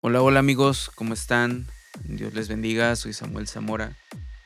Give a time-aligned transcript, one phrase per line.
[0.00, 1.66] Hola, hola amigos, ¿cómo están?
[2.04, 3.96] Dios les bendiga, soy Samuel Zamora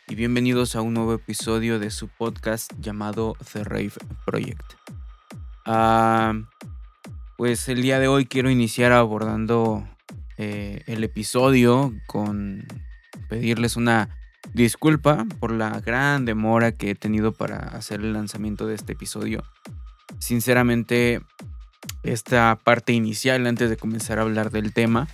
[0.08, 3.92] y bienvenidos a un nuevo episodio de su podcast llamado The Rave
[4.24, 4.62] Project.
[5.66, 6.32] Ah,
[7.36, 9.86] pues el día de hoy quiero iniciar abordando
[10.38, 12.66] eh, el episodio con
[13.28, 14.08] pedirles una
[14.54, 19.44] disculpa por la gran demora que he tenido para hacer el lanzamiento de este episodio.
[20.18, 21.20] Sinceramente,
[22.04, 25.08] esta parte inicial antes de comenzar a hablar del tema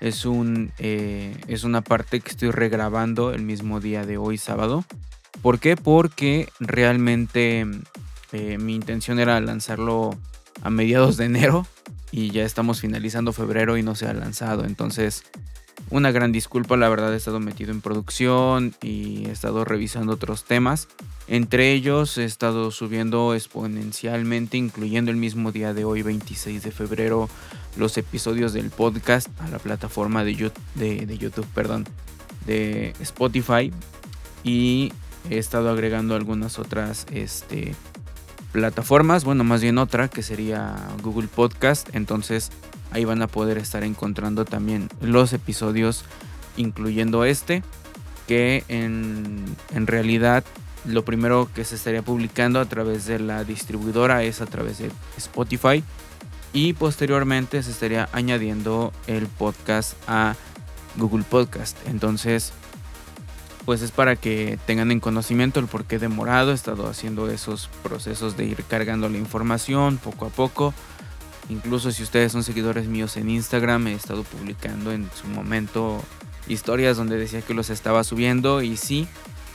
[0.00, 4.84] es, un, eh, es una parte que estoy regrabando el mismo día de hoy, sábado.
[5.42, 5.76] ¿Por qué?
[5.76, 7.66] Porque realmente
[8.32, 10.16] eh, mi intención era lanzarlo
[10.62, 11.66] a mediados de enero
[12.12, 14.64] y ya estamos finalizando febrero y no se ha lanzado.
[14.64, 15.24] Entonces,
[15.88, 20.44] una gran disculpa, la verdad he estado metido en producción y he estado revisando otros
[20.44, 20.88] temas.
[21.26, 27.28] Entre ellos he estado subiendo exponencialmente, incluyendo el mismo día de hoy, 26 de febrero,
[27.76, 31.86] los episodios del podcast a la plataforma de YouTube, de, perdón,
[32.46, 33.72] de Spotify.
[34.42, 34.92] Y
[35.28, 37.74] he estado agregando algunas otras este,
[38.52, 41.88] plataformas, bueno, más bien otra que sería Google Podcast.
[41.94, 42.50] Entonces
[42.90, 46.04] ahí van a poder estar encontrando también los episodios,
[46.56, 47.62] incluyendo este,
[48.26, 50.44] que en realidad
[50.84, 54.90] lo primero que se estaría publicando a través de la distribuidora es a través de
[55.16, 55.84] Spotify
[56.52, 60.34] y posteriormente se estaría añadiendo el podcast a
[60.96, 61.76] Google Podcast.
[61.86, 62.52] Entonces,
[63.64, 66.50] pues es para que tengan en conocimiento el por qué demorado.
[66.50, 70.74] He estado haciendo esos procesos de ir cargando la información poco a poco.
[71.48, 76.02] Incluso si ustedes son seguidores míos en Instagram, he estado publicando en su momento
[76.48, 79.06] historias donde decía que los estaba subiendo y sí,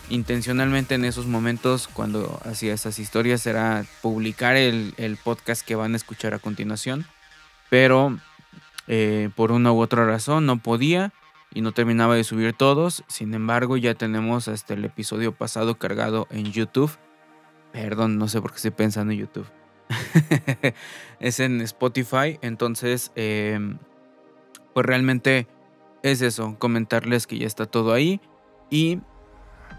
[0.09, 5.97] intencionalmente en esos momentos cuando hacía esas historias era publicar el, podcast que van a
[5.97, 7.06] escuchar a continuación,
[7.70, 8.17] pero
[8.88, 11.14] eh, por una u otra razón no podía
[11.53, 16.28] y no terminaba de subir todos, sin embargo ya tenemos hasta el episodio pasado cargado
[16.30, 16.92] en YouTube,
[17.72, 19.47] perdón, no sé por qué estoy pensando en YouTube,
[21.19, 23.78] es en Spotify, entonces em,
[24.74, 25.47] pues realmente
[26.03, 28.19] es eso, comentarles que ya está todo ahí
[28.69, 29.00] y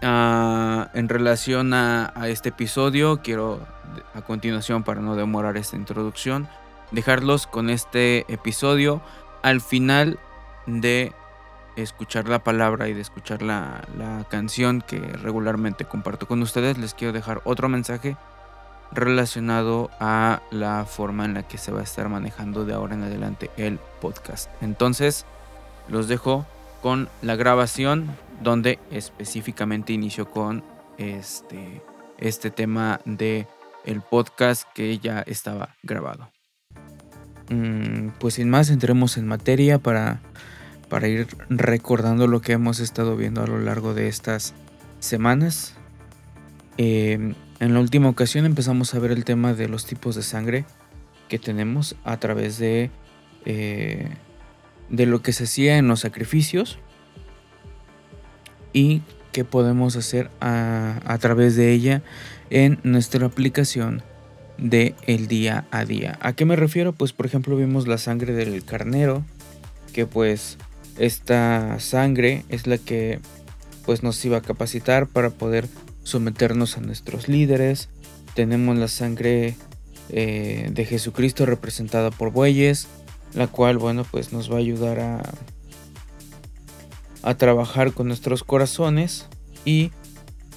[0.01, 3.59] Ah, en relación a, este episodio, quiero
[4.13, 6.47] a continuación, para no demorar esta introducción,
[6.91, 9.01] dejarlos con este episodio
[9.41, 10.19] al final
[10.67, 11.13] de
[11.75, 13.81] escuchar la palabra y de escuchar la,
[14.29, 18.17] canción que regularmente comparto con ustedes, les quiero dejar otro mensaje
[18.91, 23.03] relacionado a la forma en la que se va a estar manejando de ahora en
[23.03, 24.49] adelante el podcast.
[24.61, 25.25] Entonces,
[25.87, 26.45] los dejo
[26.81, 30.63] con la grabación donde específicamente inició con
[30.97, 31.81] este,
[32.17, 33.47] este tema de
[33.85, 36.29] el podcast que ya estaba grabado.
[37.49, 40.19] Mm, pues sin más, entremos en materia para,
[40.89, 44.53] para ir recordando lo que hemos estado viendo a lo largo de estas
[44.99, 45.73] semanas.
[46.77, 50.65] Em, en la última ocasión empezamos a ver el tema de los tipos de sangre
[51.29, 52.91] que tenemos a través de,
[53.45, 54.09] eh,
[54.89, 56.79] de lo que se hacía en los sacrificios
[58.73, 62.01] y qué podemos hacer a, través de ella
[62.49, 64.01] en nuestra aplicación
[64.57, 66.17] de el día a día.
[66.21, 66.93] ¿A qué me refiero?
[66.93, 69.23] Pues por ejemplo vimos la sangre del carnero,
[69.93, 70.57] que pues
[70.97, 73.19] esta sangre es la que
[73.85, 75.67] pues nos iba a capacitar para poder
[76.03, 77.89] someternos a nuestros líderes.
[78.33, 79.55] Tenemos la sangre
[80.09, 82.87] eh, de Jesucristo representada por bueyes,
[83.33, 85.21] la cual bueno pues nos va a ayudar a
[87.23, 89.25] a trabajar con nuestros corazones
[89.65, 89.91] y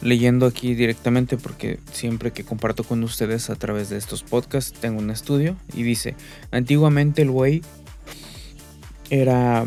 [0.02, 5.00] leyendo aquí directamente porque siempre que comparto con ustedes a través de estos podcasts tengo
[5.00, 6.14] un estudio y dice,
[6.50, 7.62] antiguamente el buey
[9.10, 9.66] era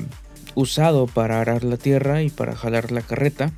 [0.56, 3.52] usado para arar la tierra y para jalar la carreta.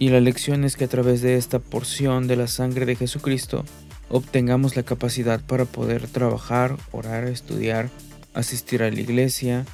[0.00, 3.64] Y la lección es que a través de esta porción de la sangre de Jesucristo
[4.10, 7.90] obtengamos la capacidad para poder trabajar, orar, estudiar,
[8.38, 9.66] asistir a la iglesia,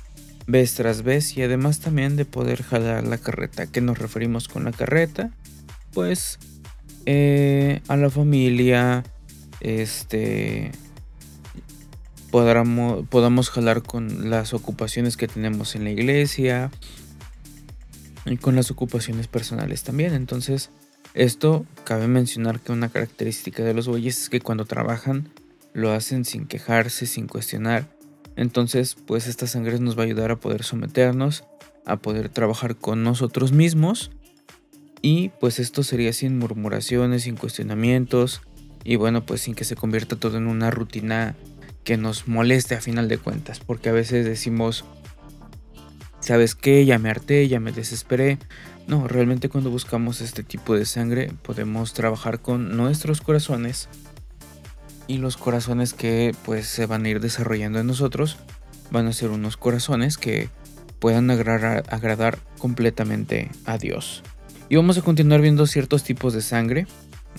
[0.46, 3.66] vez tras vez y además también de poder jalar la carreta.
[3.66, 5.30] ¿Qué nos referimos con la carreta?
[5.92, 6.38] Pues
[7.04, 9.04] eh, a la familia,
[9.60, 10.72] este,
[12.30, 16.70] podamos, podamos jalar con las ocupaciones que tenemos en la iglesia
[18.24, 20.14] y con las ocupaciones personales también.
[20.14, 20.70] Entonces,
[21.12, 25.28] esto cabe mencionar que una característica de los bueyes es que cuando trabajan
[25.74, 27.93] lo hacen sin quejarse, sin cuestionar
[28.36, 31.44] entonces, pues esta sangre nos va a ayudar a poder someternos,
[31.84, 34.10] a poder trabajar con nosotros mismos.
[35.02, 38.42] Y pues esto sería sin murmuraciones, sin cuestionamientos.
[38.84, 41.36] Y bueno, pues sin que se convierta todo en una rutina
[41.84, 43.60] que nos moleste a final de cuentas.
[43.60, 44.84] Porque a veces decimos,
[46.20, 46.84] ¿sabes qué?
[46.86, 48.38] Ya me harté, ya me desesperé.
[48.86, 53.88] No, realmente cuando buscamos este tipo de sangre podemos trabajar con nuestros corazones
[55.06, 58.38] y los corazones que pues se van a ir desarrollando en nosotros
[58.90, 60.48] van a ser unos corazones que
[60.98, 64.22] puedan agradar, agradar completamente a Dios.
[64.68, 66.86] Y vamos a continuar viendo ciertos tipos de sangre.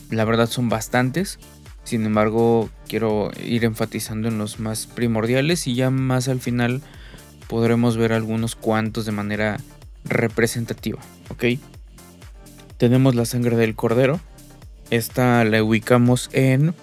[0.10, 1.40] La verdad son bastantes.
[1.84, 6.82] Sin embargo, quiero ir enfatizando en los más primordiales y ya más al final
[7.48, 9.58] podremos ver algunos cuantos de manera
[10.04, 11.00] representativa.
[11.30, 11.60] ¿Ok?
[12.78, 14.20] Tenemos la sangre del cordero.
[14.92, 16.76] Esta la ubicamos en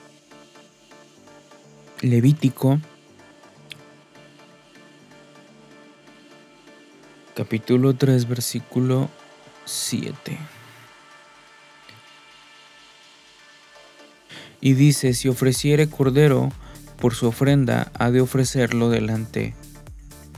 [2.03, 2.81] Levítico
[7.37, 9.09] capítulo 3 versículo
[9.67, 10.37] 7.
[14.61, 16.51] Y dice, si ofreciere cordero
[16.99, 19.55] por su ofrenda, ha de ofrecerlo delante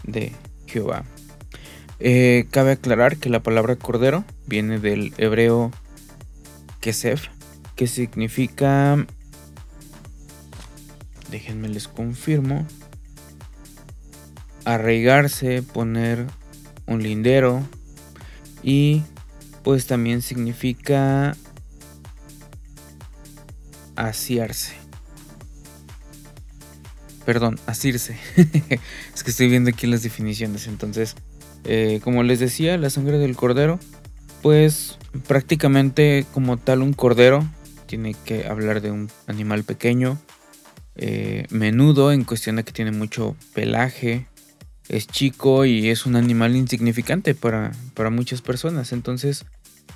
[0.03, 0.33] de
[0.67, 1.05] Jehová.
[1.99, 5.71] Eh, cabe aclarar que la palabra cordero viene del hebreo
[6.81, 7.29] kesef,
[7.75, 9.07] que significa
[11.35, 12.65] déjenme les confirmo,
[14.65, 16.27] arraigarse, poner
[16.87, 17.61] un lindero
[18.63, 19.03] y
[19.65, 21.37] pues también significa
[23.97, 24.75] asiarse.
[27.27, 28.17] Perdón, asirse.
[28.37, 30.69] es que estoy viendo aquí las definiciones.
[30.69, 31.17] Entonces,
[31.65, 33.81] eh, como les decía, la sangre del cordero,
[34.41, 37.45] pues prácticamente como tal un cordero,
[37.87, 40.17] tiene que hablar de un animal pequeño,
[40.97, 44.27] eh, menudo en cuestión de que tiene mucho pelaje,
[44.89, 47.73] es chico y es un animal insignificante para,
[48.11, 48.93] muchas personas.
[48.93, 49.45] Entonces,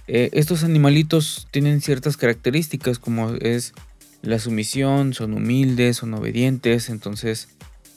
[0.06, 3.74] eh, estos animalitos tienen ciertas características como es
[4.22, 6.88] la sumisión, son humildes, son obedientes.
[6.88, 7.48] Entonces,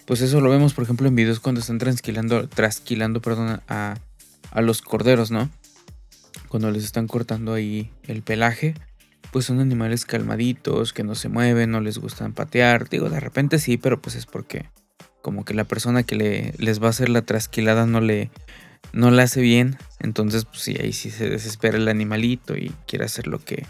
[0.05, 3.97] pues eso lo vemos, por ejemplo, en videos cuando están trasquilando perdón, a,
[4.51, 5.49] a los corderos, ¿no?
[6.49, 8.75] Cuando les están cortando ahí el pelaje
[9.31, 12.89] pues son animales calmaditos, que no se mueven, no les gustan patear.
[12.89, 14.65] Digo, de repente sí, pero pues es porque
[15.21, 18.29] como que la persona que le, les va a hacer la trasquilada no le,
[18.93, 19.77] no la hace bien.
[19.99, 23.65] Entonces, pues sí, ahí sí se desespera el animalito y quiere hacer lo que,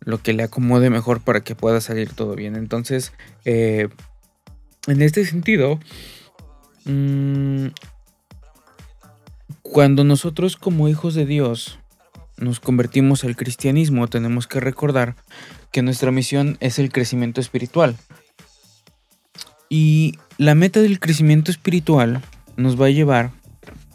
[0.00, 2.54] lo que le acomode mejor para que pueda salir todo bien.
[2.54, 3.12] Entonces,
[3.44, 3.88] eh,
[4.86, 5.80] en este sentido,
[6.84, 7.68] mmm,
[9.62, 11.78] cuando nosotros como hijos de Dios
[12.38, 15.16] nos convertimos al cristianismo, tenemos que recordar
[15.72, 17.96] que nuestra misión es el crecimiento espiritual.
[19.68, 22.22] Y la meta del crecimiento espiritual
[22.56, 23.30] nos va a llevar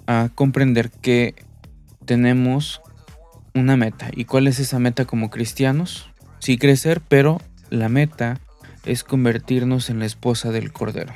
[0.07, 1.35] a comprender que
[2.05, 2.81] tenemos
[3.53, 4.09] una meta.
[4.13, 6.09] ¿Y cuál es esa meta como cristianos?
[6.39, 8.39] Sí crecer, pero la meta
[8.85, 11.13] es convertirnos en la esposa del Cordero.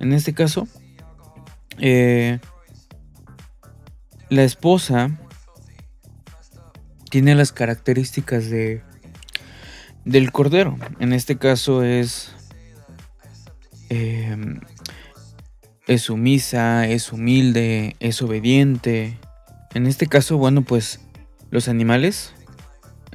[0.00, 0.66] En este caso,
[1.78, 2.38] eh,
[4.30, 5.18] la esposa
[7.14, 8.82] tiene las características de
[10.04, 10.76] del cordero.
[10.98, 12.34] En este caso es
[13.88, 14.58] em,
[15.86, 19.16] es sumisa, es humilde, es obediente.
[19.74, 20.98] En este caso, bueno, pues
[21.52, 22.34] los animales,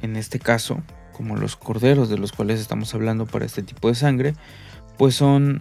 [0.00, 0.82] en este caso,
[1.12, 4.34] como los corderos de los cuales estamos hablando para este tipo de sangre,
[4.96, 5.60] pues son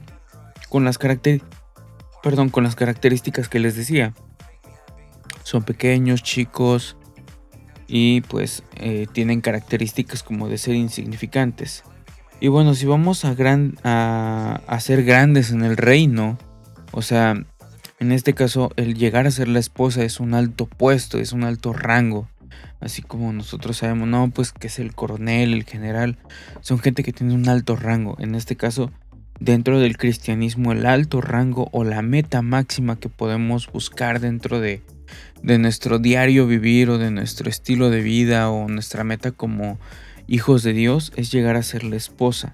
[0.70, 4.14] con las perdón, con las características que les decía.
[5.44, 6.96] Son pequeños, chicos,
[7.90, 11.84] y pues eh, tienen características como de ser insignificantes.
[12.40, 16.38] Y bueno, si vamos a, gran, a, a, ser grandes en el reino,
[16.92, 17.34] o sea,
[18.00, 21.44] en este caso el llegar a ser la esposa es un alto puesto, es un
[21.44, 22.30] alto rango.
[22.80, 26.18] Así como nosotros sabemos, no, pues que es el coronel, el general,
[26.62, 28.16] son gente que tiene un alto rango.
[28.20, 28.92] En este caso,
[29.40, 34.82] dentro del cristianismo, el alto rango o la meta máxima que podemos buscar dentro de,
[35.44, 39.80] de nuestro diario vivir o de nuestro estilo de vida o nuestra meta como
[40.28, 42.54] hijos de Dios es llegar a ser la esposa.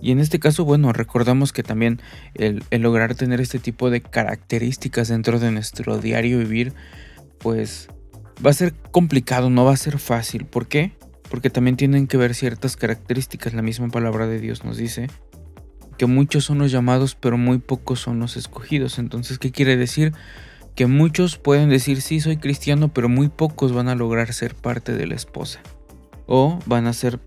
[0.00, 2.00] Y en este caso, bueno, recordamos que también
[2.34, 6.72] el, lograr tener este tipo de características dentro de nuestro diario vivir,
[7.38, 7.88] pues
[8.44, 10.44] va a ser complicado, no va a ser fácil.
[10.44, 10.92] ¿Por qué?
[11.30, 13.54] Porque también tienen que ver ciertas características.
[13.54, 15.08] La misma palabra de Dios nos dice
[15.98, 18.98] que muchos son los llamados, pero muy pocos son los escogidos.
[18.98, 20.12] Entonces, ¿qué quiere decir?
[20.74, 24.94] Que muchos pueden decir sí soy cristiano, pero muy pocos van a lograr ser parte
[24.94, 25.60] de la esposa.
[26.26, 27.20] O van a ser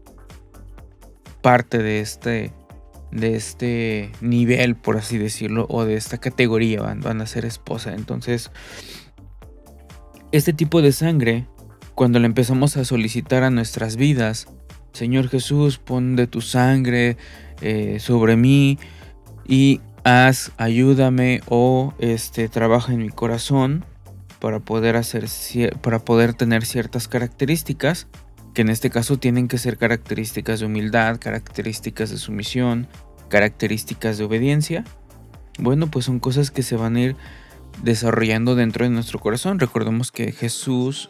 [1.42, 2.52] parte de este,
[3.12, 7.94] de este nivel, por así decirlo, o de esta categoría, van, van a ser esposa.
[7.94, 8.52] Entonces,
[10.32, 11.48] este tipo de sangre,
[11.94, 14.48] cuando le empezamos a solicitar a nuestras vidas,
[14.92, 17.18] Señor Jesús, pon de tu sangre
[17.62, 18.80] eh, sobre mí
[19.48, 23.84] y haz, ayúdame o este, trabaja en mi corazón,
[24.40, 25.28] para poder hacer
[25.82, 28.08] para poder tener ciertas características
[28.54, 32.88] que en este caso tienen que ser características de humildad, características de sumisión,
[33.28, 34.84] características de obediencia.
[35.58, 37.16] Bueno, pues son cosas que se van a ir
[37.82, 39.60] desarrollando dentro de nuestro corazón.
[39.60, 41.10] Recordemos que Jesús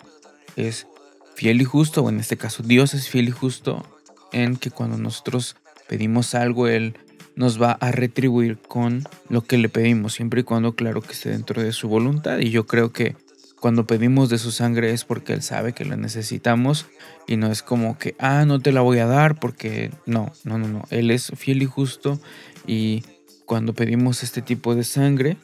[0.55, 0.87] es
[1.35, 3.85] fiel y justo, o en este caso Dios es fiel y justo
[4.31, 5.57] en que cuando nosotros
[5.89, 6.97] pedimos algo, Él
[7.35, 11.29] nos va a retribuir con lo que le pedimos, siempre y cuando, claro, que esté
[11.29, 12.39] dentro de su voluntad.
[12.39, 13.15] Y yo creo que
[13.59, 16.85] cuando pedimos de su sangre es porque Él sabe que la necesitamos
[17.27, 20.57] y no es como que, ah, no te la voy a dar porque no, no,
[20.57, 20.83] no, no.
[20.91, 22.19] Él es fiel y justo
[22.67, 23.03] y
[23.45, 25.37] cuando pedimos este tipo de sangre,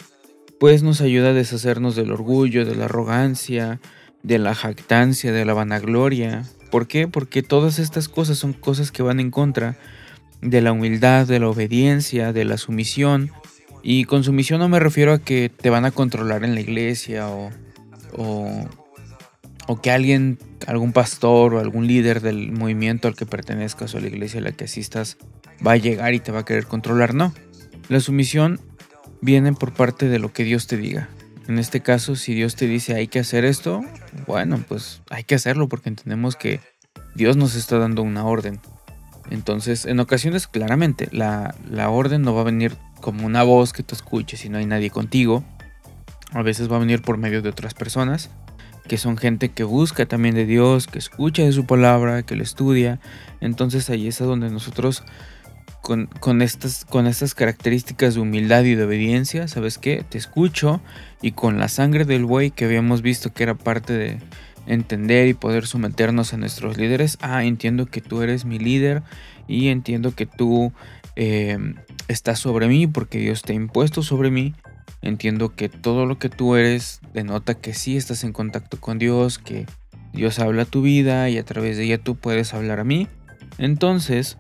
[0.60, 3.80] pues nos ayuda a deshacernos del orgullo, de la arrogancia,
[4.24, 6.44] de la jactancia, de la vanagloria.
[6.70, 7.08] ¿Por qué?
[7.08, 9.78] Porque todas estas cosas son cosas que van en contra
[10.42, 13.32] de la humildad, de la obediencia, de la sumisión.
[13.84, 17.30] Y con sumisión no me refiero a que te van a controlar en la iglesia
[17.30, 17.50] o,
[18.14, 18.70] o,
[19.68, 24.08] o, que alguien, algún pastor o algún líder del movimiento al que pertenezcas o la
[24.08, 25.18] iglesia a la que asistas
[25.66, 27.14] va a llegar y te va a querer controlar.
[27.14, 27.34] No.
[27.90, 28.60] La sumisión
[29.22, 31.10] viene por parte de lo que Dios te diga.
[31.48, 33.82] En este caso, si Dios te dice hay que hacer esto,
[34.28, 36.60] bueno, pues hay que hacerlo porque entendemos que
[37.16, 38.60] Dios nos está dando una orden.
[39.30, 41.54] Entonces, en ocasiones, claramente, la,
[41.90, 44.90] orden no va a venir como una voz que tú escuches y no hay nadie
[44.90, 45.44] contigo.
[46.32, 48.30] A veces va a venir por medio de otras personas,
[48.88, 52.44] que son gente que busca también de Dios, que escucha de su palabra, que le
[52.44, 53.00] estudia.
[53.42, 55.04] Entonces ahí es donde nosotros,
[55.82, 60.04] con, con, estas, con estas características de humildad y de obediencia, ¿sabes qué?
[60.08, 60.82] Te escucho
[61.22, 64.20] y con la sangre del buey que habíamos visto que era parte de,
[64.68, 67.18] entender y poder someternos a nuestros líderes.
[67.22, 69.04] Ah, entiendo que tú eres mi líder
[69.48, 70.72] y entiendo que tú
[71.16, 71.58] eh,
[72.08, 74.54] estás sobre mí porque Dios te ha impuesto sobre mí.
[75.02, 79.40] Entiendo que todo lo que tú eres denota que sí estás en contacto con Dios,
[79.40, 79.66] que
[80.14, 83.08] Dios habla tu vida y a través de ella tú puedes hablar a mí.
[83.58, 84.38] Entonces,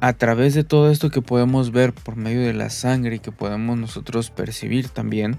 [0.00, 3.30] a través de todo esto que podemos ver por medio de la sangre y que
[3.30, 5.36] podemos nosotros percibir también,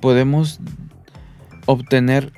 [0.00, 0.60] podemos
[1.66, 2.32] obtener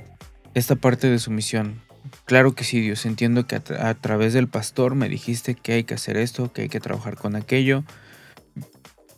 [0.55, 1.81] esta parte de su misión.
[2.25, 5.95] Claro que sí, Dios, entiendo que a, través del pastor me dijiste que hay que
[5.95, 7.85] hacer esto, que hay que trabajar con aquello.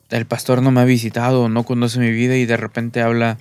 [0.09, 3.39] El pastor no me ha visitado, no conoce mi vida y de repente habla,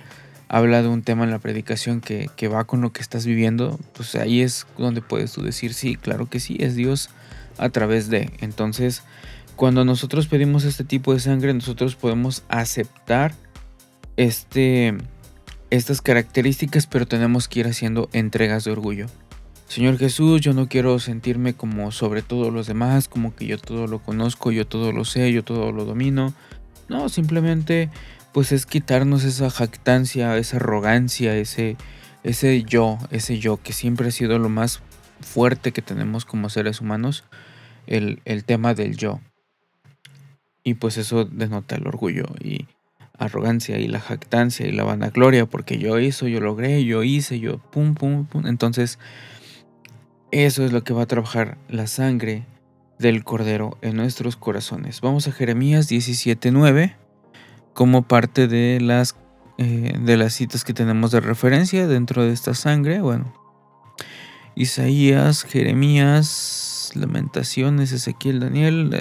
[0.48, 3.78] habla de un tema en la predicación que, que va con lo que estás viviendo.
[3.94, 7.10] Pues ahí es donde puedes tú decir, sí, claro que sí, es Dios
[7.56, 8.32] a través de.
[8.40, 9.02] Entonces,
[9.54, 13.34] cuando nosotros pedimos este tipo de sangre, nosotros podemos aceptar
[14.16, 14.96] este
[15.70, 19.06] estas características, pero tenemos que ir haciendo entregas de orgullo.
[19.68, 23.86] Señor Jesús, yo no quiero sentirme como sobre todos los demás, como que yo todo
[23.88, 26.32] lo conozco, yo todo lo sé, yo todo lo domino.
[26.88, 27.90] No, simplemente
[28.32, 31.76] pues es quitarnos esa jactancia, esa arrogancia, ese,
[32.22, 34.82] ese yo, ese yo que siempre ha sido lo más
[35.20, 37.24] fuerte que tenemos como seres humanos,
[37.86, 39.20] el, el tema del yo.
[40.62, 42.26] Y pues eso denota el orgullo.
[42.40, 42.66] Y
[43.18, 47.58] arrogancia y la jactancia y la vanagloria porque yo hizo, yo logré, yo hice, yo
[47.58, 48.46] pum, pum, pum.
[48.46, 48.98] Entonces,
[50.30, 52.44] eso es lo que va a trabajar la sangre
[52.98, 55.00] del Cordero en nuestros corazones.
[55.00, 56.94] Vamos a Jeremías 17.9
[57.74, 59.16] como parte de las,
[59.58, 63.00] eh, de las citas que tenemos de referencia dentro de esta sangre.
[63.00, 63.34] Bueno,
[64.54, 68.96] Isaías, Jeremías, Lamentaciones, Ezequiel, Daniel,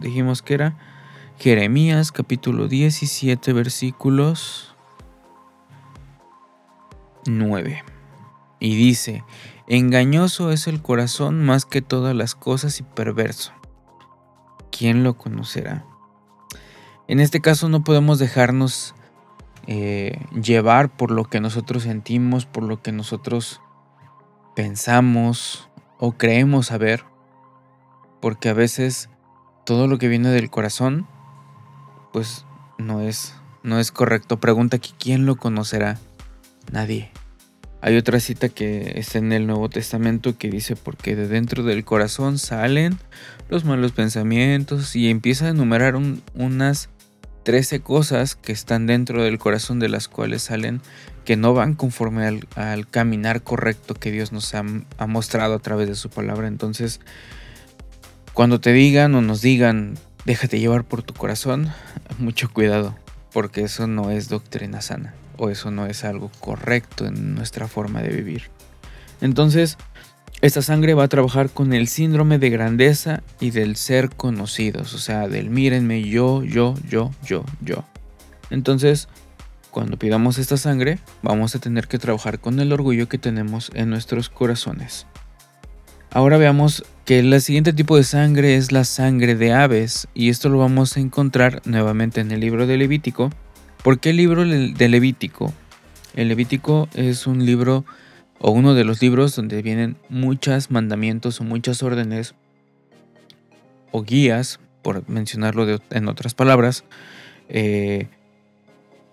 [0.00, 0.93] dijimos que era
[1.38, 4.74] Jeremías capítulo 17 versículos
[7.26, 7.84] 9.
[8.60, 9.24] Y dice,
[9.66, 13.52] engañoso es el corazón más que todas las cosas y perverso.
[14.70, 15.84] ¿Quién lo conocerá?
[17.08, 18.94] En este caso no podemos dejarnos
[19.66, 23.60] eh, llevar por lo que nosotros sentimos, por lo que nosotros
[24.54, 27.04] pensamos o creemos saber,
[28.22, 29.10] porque a veces
[29.66, 31.08] todo lo que viene del corazón
[32.14, 32.44] pues
[32.78, 34.38] no es, no es correcto.
[34.38, 35.98] Pregunta aquí, ¿quién lo conocerá?
[36.70, 37.10] Nadie.
[37.80, 41.84] Hay otra cita que está en el Nuevo Testamento que dice, porque de dentro del
[41.84, 42.98] corazón salen
[43.48, 45.96] los malos pensamientos y empieza a enumerar
[46.36, 46.88] unas
[47.42, 50.82] 13 cosas que están dentro del corazón de las cuales salen
[51.24, 54.62] que no van conforme al, caminar correcto que Dios nos ha,
[54.98, 56.46] ha mostrado a través de su palabra.
[56.46, 57.00] Entonces,
[58.34, 61.72] cuando te digan o nos digan déjate llevar por tu corazón,
[62.18, 62.94] mucho cuidado,
[63.32, 68.02] porque eso no es doctrina sana o eso no es algo correcto en nuestra forma
[68.02, 68.50] de vivir.
[69.20, 69.76] Entonces,
[70.40, 74.98] esta sangre va a trabajar con el síndrome de grandeza y del ser conocidos, o
[74.98, 77.84] sea, del mírenme yo, yo, yo, yo, yo.
[78.50, 79.08] Entonces,
[79.70, 83.90] cuando pidamos esta sangre, vamos a tener que trabajar con el orgullo que tenemos en
[83.90, 85.06] nuestros corazones.
[86.14, 90.48] Ahora veamos que el siguiente tipo de sangre es la sangre de aves, y esto
[90.48, 93.30] lo vamos a encontrar nuevamente en el libro de Levítico.
[93.82, 95.52] ¿Por qué el libro de Levítico?
[96.14, 97.84] El Levítico es un libro
[98.38, 102.36] o uno de los libros donde vienen muchos mandamientos o muchas órdenes
[103.90, 106.84] o guías, por mencionarlo en otras palabras,
[107.48, 108.06] eh,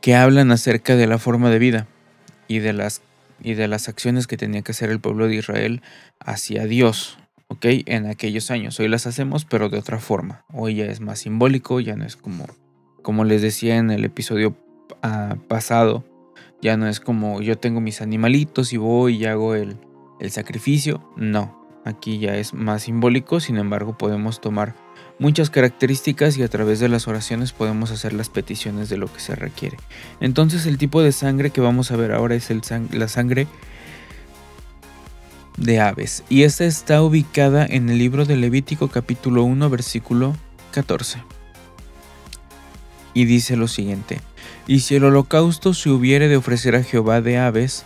[0.02, 1.88] que hablan acerca de la forma de vida
[2.48, 3.02] y de las
[3.44, 5.82] y de las acciones que tenía que hacer el pueblo de Israel
[6.20, 7.18] hacia Dios,
[7.48, 7.66] ¿ok?
[7.86, 8.80] En aquellos años.
[8.80, 10.46] Hoy las hacemos, pero de otra forma.
[10.54, 12.46] Hoy ya es más simbólico, ya no es como,
[13.02, 14.56] como les decía en el episodio
[15.02, 16.06] ah, pasado,
[16.62, 19.78] ya no es como yo tengo mis animalitos y voy y hago el,
[20.20, 21.12] el sacrificio.
[21.18, 24.76] No, aquí ya es más simbólico, sin embargo podemos tomar
[25.22, 29.20] muchas características y a través de las oraciones podemos hacer las peticiones de lo que
[29.20, 29.78] se requiere.
[30.20, 32.50] Entonces el tipo de sangre que vamos a ver ahora es
[32.92, 33.48] la sangre
[35.58, 40.36] de aves y esta está ubicada en el libro de Levítico capítulo 1 versículo
[40.72, 41.22] 14.
[43.14, 44.22] Y dice lo siguiente,
[44.66, 47.84] y si el holocausto se hubiere de ofrecer a Jehová de aves,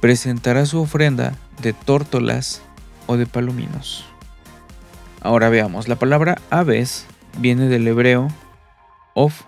[0.00, 2.60] presentará su ofrenda de tórtolas
[3.06, 4.09] o de palominos.
[5.22, 7.06] Ahora veamos, la palabra aves
[7.38, 8.28] viene del hebreo
[9.14, 9.42] of,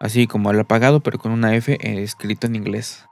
[0.00, 3.04] así como el apagado, pero con una F escrito en inglés.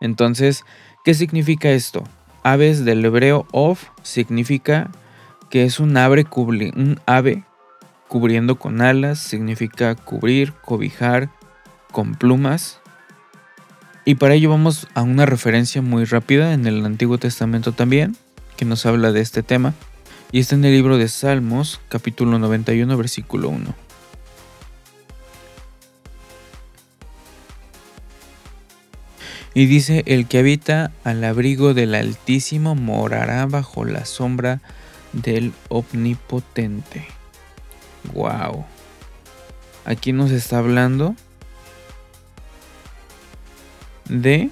[0.00, 0.64] Entonces,
[1.04, 2.04] ¿qué significa esto?
[2.42, 4.90] Aves del hebreo of significa
[5.50, 7.44] que es un ave, un ave
[8.08, 11.28] cubriendo con alas, significa cubrir, cobijar,
[11.92, 12.80] con plumas.
[14.06, 18.16] Y para ello vamos a una referencia muy rápida en el Antiguo Testamento también,
[18.56, 19.74] que nos habla de este tema
[20.34, 23.72] y está en el libro de Salmos, capítulo 91, versículo 1.
[29.54, 34.60] Y dice, el que habita al abrigo del Altísimo morará bajo la sombra
[35.12, 37.06] del Omnipotente.
[38.12, 38.64] Wow.
[39.84, 41.14] Aquí nos está hablando
[44.08, 44.50] de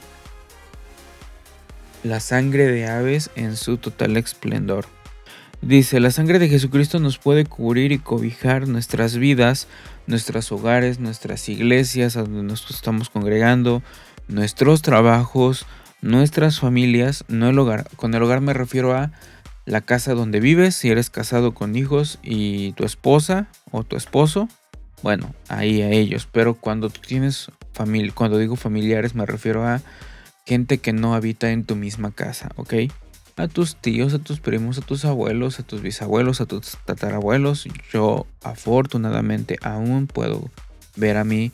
[2.05, 4.87] la sangre de aves en su total esplendor.
[5.62, 9.68] Dice, la sangre de Jesucristo nos puede cubrir y cobijar nuestras vidas,
[10.09, 13.81] nuestros hogares, nuestras iglesias a donde nos estamos congregando,
[14.27, 15.66] nuestros trabajos,
[16.01, 17.88] nuestras familias, no el hogar.
[17.94, 19.12] Con el hogar me refiero a
[19.64, 24.48] la casa donde vives, si eres casado con hijos y tu esposa o tu esposo,
[25.05, 26.29] bueno, ahí a ellos.
[26.33, 29.81] Pero cuando tú tienes familia, cuando digo familiares me refiero a
[30.44, 32.75] gente que no habita en tu misma casa, ¿ok?
[33.37, 37.66] A tus tíos, a tus primos, a tus abuelos, a tus bisabuelos, a tus tatarabuelos.
[37.92, 40.51] Yo afortunadamente aún puedo
[40.97, 41.51] ver a mi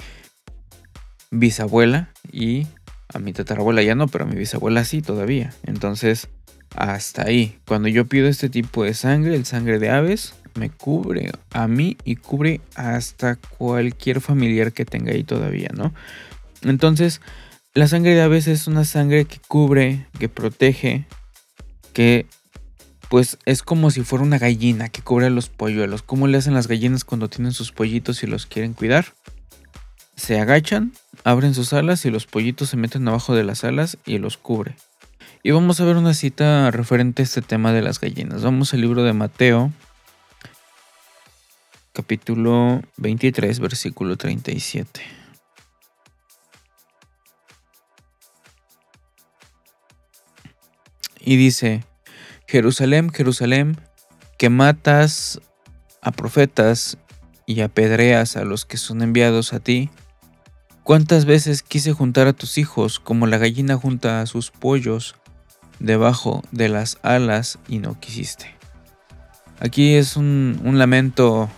[1.30, 2.66] bisabuela y
[3.12, 5.54] a mi tatarabuela ya no, pero a mi bisabuela sí todavía.
[5.64, 6.28] Entonces,
[6.74, 7.58] hasta ahí.
[7.66, 11.96] Cuando yo pido este tipo de sangre, el sangre de aves, me cubre a mí
[12.04, 15.94] y cubre hasta cualquier familiar que tenga ahí todavía, ¿no?
[16.62, 17.20] Entonces,
[17.74, 21.06] la sangre de aves es una sangre que cubre, que protege,
[21.98, 22.26] que
[23.08, 26.02] pues es como si fuera una gallina que cubre los polluelos.
[26.02, 29.06] ¿Cómo le hacen las gallinas cuando tienen sus pollitos y los quieren cuidar?
[30.14, 30.92] Se agachan,
[31.24, 34.76] abren sus alas y los pollitos se meten abajo de las alas y los cubre.
[35.42, 38.42] Y vamos a ver una cita referente a este tema de las gallinas.
[38.42, 39.72] Vamos al libro de Mateo,
[41.94, 45.17] capítulo 23, versículo 37.
[51.28, 51.84] Y dice,
[52.46, 53.76] Jerusalén, Jerusalén,
[54.38, 55.42] que matas
[56.00, 56.96] a profetas
[57.44, 59.90] y apedreas a los que son enviados a ti.
[60.84, 65.16] ¿Cuántas veces quise juntar a tus hijos como la gallina junta a sus pollos
[65.80, 68.54] debajo de las alas y no quisiste?
[69.60, 71.50] Aquí es un, lamento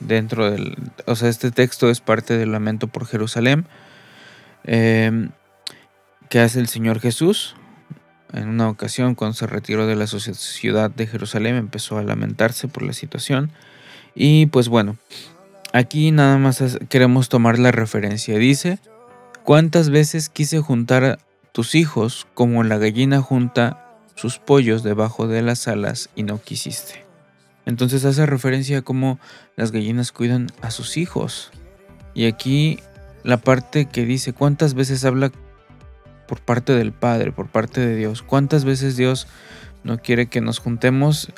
[0.00, 0.78] dentro del...
[1.04, 3.66] O sea, este texto es parte del lamento por Jerusalén
[4.64, 5.28] eh,
[6.30, 7.54] que hace el Señor Jesús
[8.32, 12.82] en una ocasión, cuando se retiró de la ciudad de Jerusalén, empezó a lamentarse por
[12.82, 13.50] la situación.
[14.14, 14.96] Y pues bueno,
[15.72, 18.38] aquí nada más queremos tomar la referencia.
[18.38, 18.78] Dice,
[19.44, 21.18] ¿cuántas veces quise juntar a
[21.52, 27.04] tus hijos como la gallina junta sus pollos debajo de las alas y no quisiste?
[27.66, 29.18] Entonces hace referencia a cómo
[29.56, 31.50] las gallinas cuidan a sus hijos.
[32.14, 32.80] Y aquí
[33.22, 35.30] la parte que dice, ¿cuántas veces habla
[36.30, 38.22] por parte del Padre, por parte de Dios.
[38.22, 39.26] ¿Cuántas veces Dios
[39.82, 41.32] no quiere que nos juntemos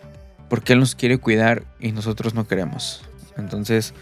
[0.51, 3.03] porque Él nos quiere cuidar y nosotros no queremos?
[3.39, 3.95] Entonces,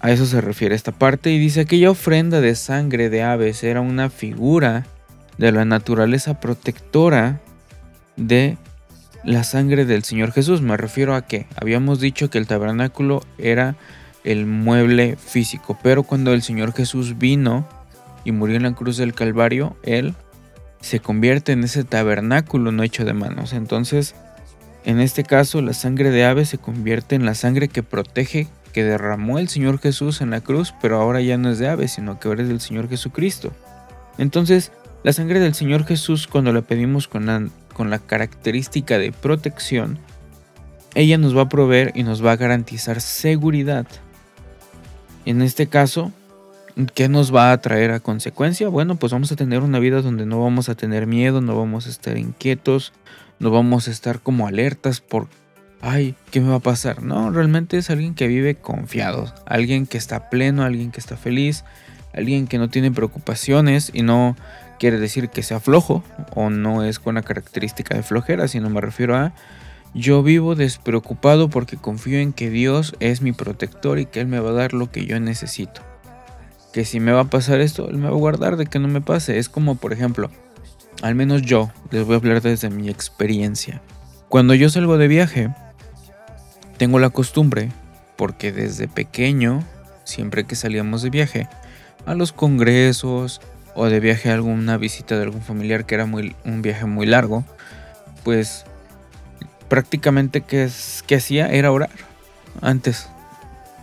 [0.00, 3.82] a eso se refiere esta parte y dice aquella ofrenda de sangre de aves era
[3.82, 4.84] una figura
[5.38, 7.40] de la naturaleza protectora
[8.16, 8.58] de
[9.22, 10.60] la sangre del Señor Jesús.
[10.60, 13.76] Me refiero a que habíamos dicho que el tabernáculo era
[14.24, 17.64] el mueble físico, pero cuando el Señor Jesús vino
[18.24, 20.14] y murió en la cruz del Calvario, Él
[20.80, 23.52] se convierte en ese tabernáculo no hecho de manos.
[23.52, 24.14] Entonces,
[24.84, 28.84] en este caso, la sangre de ave se convierte en la sangre que protege, que
[28.84, 32.18] derramó el Señor Jesús en la cruz, pero ahora ya no es de ave, sino
[32.18, 33.52] que ahora es del Señor Jesucristo.
[34.16, 39.12] Entonces, la sangre del Señor Jesús, cuando la pedimos con la, con la característica de
[39.12, 39.98] protección,
[40.94, 43.86] ella nos va a proveer y nos va a garantizar seguridad.
[45.26, 46.12] En este caso,
[46.94, 48.68] ¿qué nos va a traer a consecuencia?
[48.68, 51.86] Bueno, pues vamos a tener una vida donde no vamos a tener miedo, no vamos
[51.86, 52.92] a estar inquietos,
[53.38, 55.28] no vamos a estar como alertas por,
[55.80, 57.02] ay, ¿qué me va a pasar?
[57.02, 61.64] No, realmente es alguien que vive confiado, alguien que está pleno, alguien que está feliz,
[62.12, 64.36] alguien que no tiene preocupaciones y no
[64.78, 66.02] quiere decir que sea flojo
[66.34, 69.32] o no es con la característica de flojera, sino me refiero a
[69.92, 74.38] yo vivo despreocupado porque confío en que Dios es mi protector y que Él me
[74.38, 75.82] va a dar lo que yo necesito.
[76.72, 78.88] Que si me va a pasar esto, Él me va a guardar de que no
[78.88, 79.38] me pase.
[79.38, 80.30] Es como, por ejemplo,
[81.02, 83.82] al menos yo, les voy a hablar desde mi experiencia.
[84.28, 85.50] Cuando yo salgo de viaje,
[86.76, 87.70] tengo la costumbre,
[88.16, 89.64] porque desde pequeño,
[90.04, 91.48] siempre que salíamos de viaje,
[92.06, 93.40] a los congresos
[93.74, 97.06] o de viaje a alguna visita de algún familiar que era muy, un viaje muy
[97.06, 97.44] largo,
[98.24, 98.64] pues
[99.68, 100.68] prácticamente que,
[101.06, 101.90] que hacía era orar
[102.60, 103.08] antes.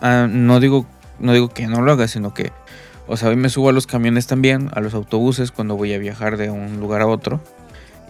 [0.00, 0.86] Ah, no, digo,
[1.18, 2.52] no digo que no lo haga, sino que,
[3.08, 5.98] o sea, hoy me subo a los camiones también, a los autobuses cuando voy a
[5.98, 7.40] viajar de un lugar a otro.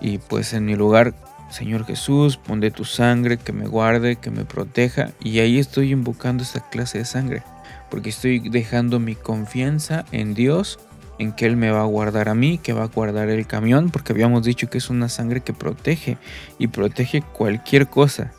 [0.00, 1.14] Y pues en mi lugar,
[1.50, 5.12] Señor Jesús, pon de tu sangre, que me guarde, que me proteja.
[5.20, 7.44] Y ahí estoy invocando esta clase de sangre.
[7.90, 10.80] Porque estoy dejando mi confianza en Dios
[11.20, 13.90] en que Él me va a guardar a mí, que va a guardar el camión,
[13.90, 16.18] porque habíamos dicho que es una sangre que protege
[16.58, 18.32] y protege cualquier cosa.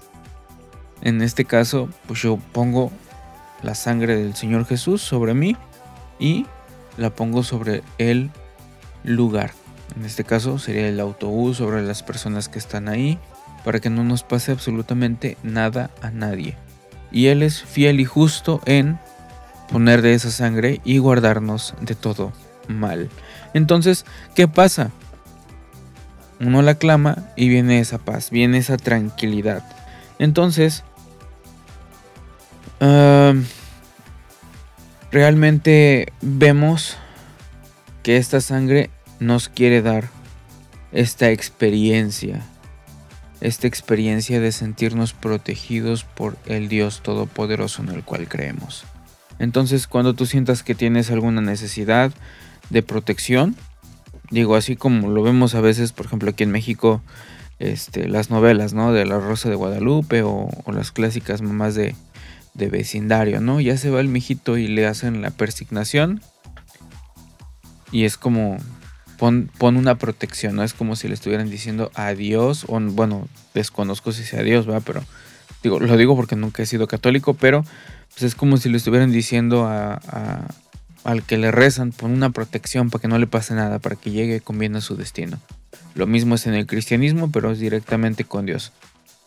[1.01, 2.91] En este caso, pues yo pongo
[3.63, 5.55] la sangre del Señor Jesús sobre mí
[6.19, 6.45] y
[6.97, 8.31] la pongo sobre el
[9.03, 9.51] lugar.
[9.95, 13.17] En este caso sería el autobús, sobre las personas que están ahí,
[13.63, 16.57] para que no nos pase absolutamente nada a nadie.
[17.11, 18.99] Y Él es fiel y justo en
[19.71, 22.33] poner de esa sangre y guardarnos de todo
[22.67, 23.09] mal.
[23.53, 24.05] Entonces,
[24.35, 24.91] ¿qué pasa?
[26.39, 29.63] Uno la clama y viene esa paz, viene esa tranquilidad.
[30.19, 30.83] Entonces,
[35.11, 36.97] realmente vemos
[38.03, 40.09] que esta sangre nos quiere dar
[40.91, 42.41] esta experiencia,
[43.41, 48.85] esta experiencia de sentirnos protegidos por el Dios Todopoderoso en el cual creemos.
[49.39, 52.11] Entonces, cuando tú sientas que tienes alguna necesidad,
[52.69, 53.55] de protección.
[54.31, 57.01] Digo, así como lo vemos a veces, por ejemplo, aquí en México,
[57.57, 58.93] este, las novelas, ¿no?
[58.93, 61.95] De La Rosa de Guadalupe o, las clásicas mamás de,
[62.59, 63.59] de, vecindario, ¿no?
[63.59, 66.21] Ya se va el mijito y le hacen la persignación.
[67.91, 68.57] Y es como,
[69.17, 70.63] pon, pon una protección, ¿no?
[70.63, 74.79] Es como si le estuvieran diciendo adiós, o bueno, desconozco si sea adiós, ¿va?
[74.79, 75.03] Pero
[75.63, 77.63] digo, lo digo porque nunca he sido católico, pero
[78.09, 83.01] pues es como si le estuvieran diciendo al que le rezan por una protección para
[83.01, 85.39] que no le pase nada, para que llegue con bien a su destino.
[85.95, 88.71] Lo mismo es en el cristianismo, pero es directamente con Dios.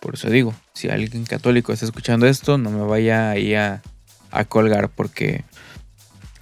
[0.02, 3.82] Por eso digo, si alguien católico está escuchando esto, no me vaya ahí a,
[4.32, 5.44] a colgar porque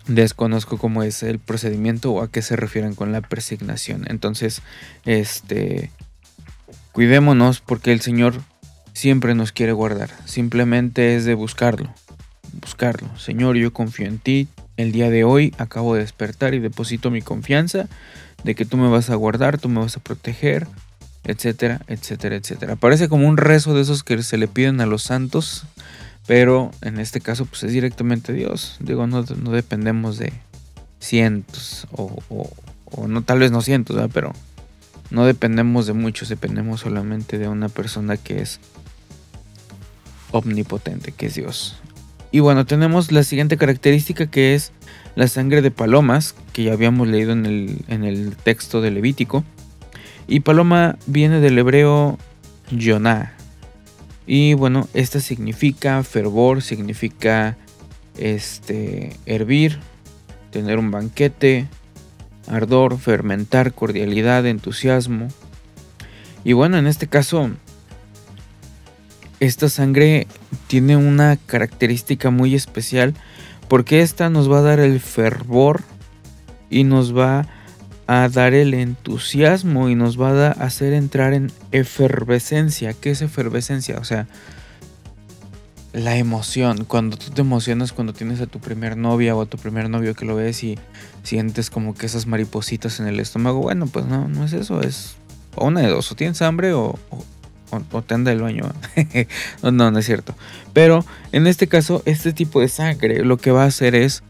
[0.06, 4.06] desconozco cómo es el procedimiento o a qué se refieren con la presignación.
[4.08, 4.62] Entonces,
[5.04, 5.90] este,
[6.92, 8.40] cuidémonos porque el Señor
[8.94, 10.08] siempre nos quiere guardar.
[10.24, 11.92] Simplemente es de buscarlo.
[12.62, 13.14] Buscarlo.
[13.18, 17.20] Señor, yo confío en ti, el día de hoy acabo de despertar y deposito mi
[17.20, 17.90] confianza
[18.42, 20.66] de que tú me vas a guardar, tú me vas a proteger,
[21.24, 22.76] etcétera, etcétera, etcétera.
[22.76, 25.64] Parece como un rezo de esos que se le piden a los santos,
[26.26, 28.76] pero en este caso pues es directamente Dios.
[28.80, 30.32] Digo, no, no dependemos de
[31.00, 32.22] cientos o,
[33.08, 34.32] no tal vez no cientos, pero
[35.10, 38.60] no dependemos de muchos, dependemos solamente de una persona que es
[40.30, 41.76] omnipotente, que es Dios.
[42.32, 44.72] Y bueno, tenemos la siguiente característica que es
[45.16, 49.44] la sangre de palomas, que ya habíamos leído en el, texto de Levítico.
[50.26, 52.18] Y paloma viene del hebreo
[52.70, 53.32] Yonah.
[54.26, 57.56] Y bueno, esta significa fervor, significa
[58.16, 59.78] este hervir,
[60.50, 61.66] tener un banquete,
[62.46, 65.28] ardor, fermentar, cordialidad, entusiasmo.
[66.44, 67.50] Y bueno, en este caso
[69.40, 70.26] esta sangre
[70.66, 73.14] tiene una característica muy especial
[73.68, 75.82] Porque esta nos va a dar el fervor
[76.68, 77.46] y nos va a
[78.28, 82.92] dar el entusiasmo y nos va a hacer entrar en efervescencia.
[82.92, 83.98] ¿Qué es efervescencia?
[83.98, 84.26] O sea,
[85.92, 86.84] la emoción.
[86.84, 90.14] Cuando tú te emocionas cuando tienes a tu primer novia o a tu primer novio
[90.14, 90.78] que lo ves y
[91.22, 93.60] sientes como que esas maripositas en el estómago.
[93.60, 94.80] Bueno, pues no, no es eso.
[94.80, 95.16] Es
[95.56, 96.10] una de dos.
[96.10, 96.98] O tienes hambre o,
[97.70, 98.64] o, te anda el baño.
[99.62, 100.34] no, no es cierto.
[100.72, 104.22] Pero en este caso, este tipo de sangre lo que va a hacer es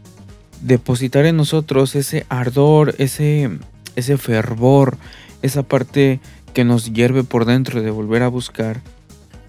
[0.61, 3.49] depositar en nosotros ese ardor, ese,
[3.95, 4.97] ese fervor,
[5.41, 6.19] esa parte
[6.53, 8.81] que nos hierve por dentro de volver a buscar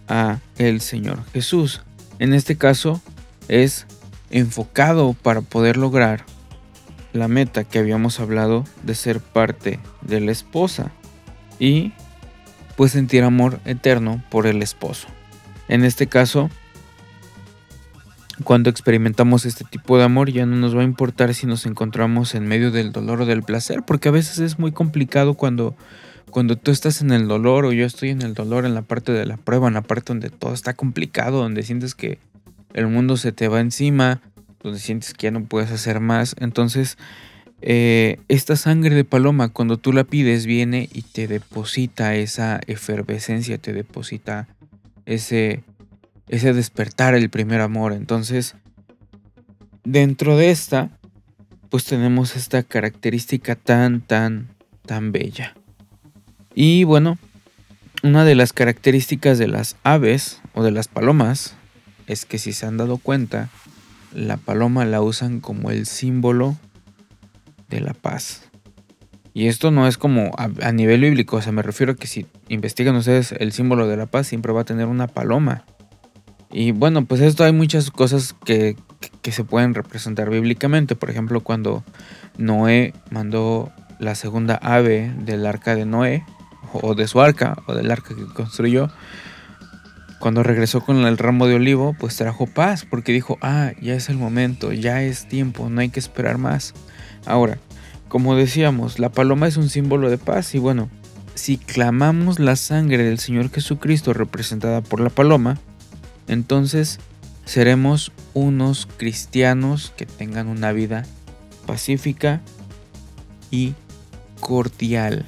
[0.08, 1.82] a el Señor Jesús.
[2.18, 3.00] En este caso
[3.48, 3.86] es
[4.30, 6.24] enfocado para poder lograr
[7.12, 10.90] la meta que habíamos hablado de ser parte de la esposa
[11.58, 11.92] y
[12.76, 15.08] pues sentir amor eterno por el esposo.
[15.68, 16.50] En este caso,
[18.42, 22.34] cuando experimentamos este tipo de amor ya no nos va a importar si nos encontramos
[22.34, 25.74] en medio del dolor o del placer, porque a veces es muy complicado cuando,
[26.30, 29.12] cuando tú estás en el dolor o yo estoy en el dolor en la parte
[29.12, 32.18] de la prueba, en la parte donde todo está complicado, donde sientes que
[32.74, 34.20] el mundo se te va encima,
[34.62, 36.36] donde sientes que ya no puedes hacer más.
[36.38, 36.96] Entonces,
[37.60, 43.58] eh, esta sangre de paloma, cuando tú la pides, viene y te deposita esa efervescencia,
[43.58, 44.48] te deposita
[45.06, 45.62] ese,
[46.28, 47.92] ese despertar, el primer amor.
[47.92, 48.56] Entonces,
[49.84, 50.90] dentro de esta,
[51.68, 54.48] pues tenemos esta característica tan, tan,
[54.86, 55.54] tan bella.
[56.54, 57.18] Y bueno,
[58.02, 61.54] una de las características de las aves o de las palomas
[62.06, 63.48] es que si se han dado cuenta,
[64.12, 66.56] la paloma la usan como el símbolo
[67.68, 68.50] de la paz.
[69.34, 72.26] Y esto no es como a, nivel bíblico, o sea, me refiero a que si
[72.48, 75.64] investigan ustedes el símbolo de la paz, siempre va a tener una paloma.
[76.52, 78.76] Y bueno, pues esto hay muchas cosas que,
[79.22, 80.94] que se pueden representar bíblicamente.
[80.94, 81.82] Por ejemplo, cuando
[82.36, 86.24] Noé mandó la segunda ave del arca de Noé,
[86.72, 88.88] o de su arca, o del arca que construyó,
[90.18, 94.08] cuando regresó con el ramo de olivo, pues trajo paz, porque dijo, ah, ya es
[94.08, 96.74] el momento, ya es tiempo, no hay que esperar más.
[97.26, 97.58] Ahora,
[98.08, 100.90] como decíamos, la paloma es un símbolo de paz y bueno,
[101.34, 105.58] si clamamos la sangre del Señor Jesucristo representada por la paloma,
[106.28, 106.98] entonces
[107.44, 111.04] seremos unos cristianos que tengan una vida
[111.66, 112.40] pacífica
[113.50, 113.74] y
[114.40, 115.26] cordial.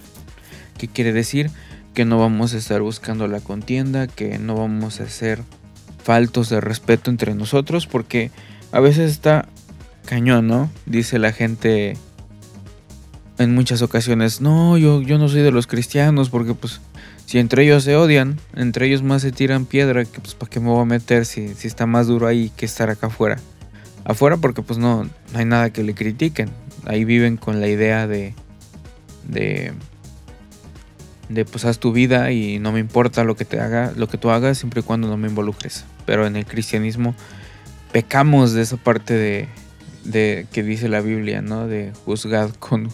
[0.78, 1.50] ¿Qué quiere decir?
[1.94, 5.42] que no vamos a estar buscando la contienda, que no vamos a ser
[6.02, 8.30] faltos de respeto entre nosotros, porque
[8.72, 9.48] a veces está
[10.04, 10.70] cañón, ¿no?
[10.86, 11.96] Dice la gente
[13.38, 16.80] en muchas ocasiones, no, yo, yo no soy de los cristianos, porque pues
[17.26, 20.60] si entre ellos se odian, entre ellos más se tiran piedra, que pues para qué
[20.60, 23.38] me voy a meter si, si está más duro ahí que estar acá afuera.
[24.04, 26.50] Afuera porque pues no, no hay nada que le critiquen.
[26.84, 28.34] Ahí viven con la idea de,
[29.26, 29.72] de
[31.28, 34.18] de pues haz tu vida y no me importa lo que te haga, lo que
[34.18, 35.84] tú hagas siempre y cuando no me involucres.
[36.06, 37.14] Pero en el cristianismo
[37.92, 39.48] pecamos de esa parte de,
[40.04, 41.66] de que dice la Biblia, ¿no?
[41.66, 42.88] De juzgar con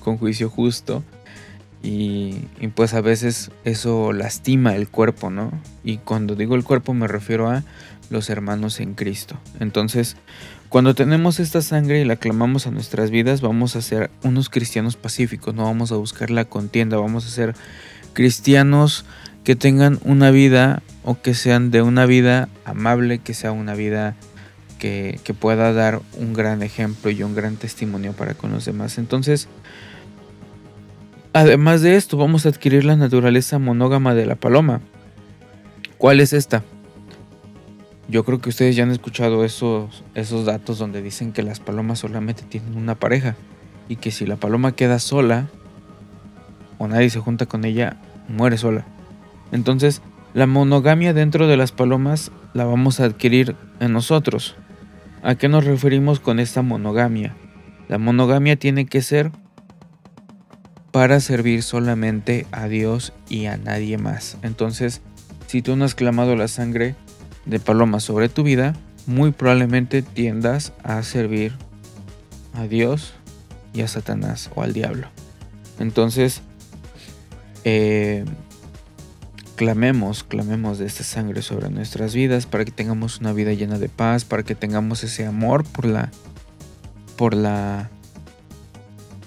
[0.00, 1.02] con juicio justo.
[1.82, 5.50] Y, y, pues a veces eso lastima el cuerpo, ¿no?
[5.82, 7.64] Y cuando digo el cuerpo me refiero a
[8.10, 9.38] los hermanos en Cristo.
[9.60, 10.16] Entonces,
[10.68, 14.96] cuando tenemos esta sangre y la clamamos a nuestras vidas, vamos a ser unos cristianos
[14.96, 17.54] pacíficos, no vamos a buscar la contienda, vamos a ser
[18.12, 19.04] cristianos
[19.42, 24.14] que tengan una vida o que sean de una vida amable, que sea una vida
[24.78, 28.98] que, que pueda dar un gran ejemplo y un gran testimonio para con los demás.
[28.98, 29.48] Entonces,
[31.32, 34.80] además de esto, vamos a adquirir la naturaleza monógama de la paloma.
[35.98, 36.62] ¿Cuál es esta?
[38.08, 42.00] Yo creo que ustedes ya han escuchado esos, esos datos donde dicen que las palomas
[42.00, 43.36] solamente tienen una pareja
[43.88, 45.48] y que si la paloma queda sola
[46.78, 48.86] o nadie se junta con ella, muere sola.
[49.52, 54.56] Entonces, la monogamia dentro de las palomas la vamos a adquirir en nosotros.
[55.22, 57.36] ¿A qué nos referimos con esta monogamia?
[57.88, 59.32] La monogamia tiene que ser
[60.90, 64.36] para servir solamente a Dios y a nadie más.
[64.42, 65.00] Entonces,
[65.46, 66.94] si tú no has clamado la sangre,
[67.44, 68.74] de paloma sobre tu vida,
[69.06, 71.52] muy probablemente tiendas a servir
[72.54, 73.14] a Dios
[73.72, 75.08] y a Satanás o al diablo.
[75.78, 76.42] Entonces,
[77.64, 78.24] eh,
[79.56, 83.88] clamemos, clamemos de esta sangre sobre nuestras vidas para que tengamos una vida llena de
[83.88, 86.10] paz, para que tengamos ese amor por la,
[87.16, 87.90] por la,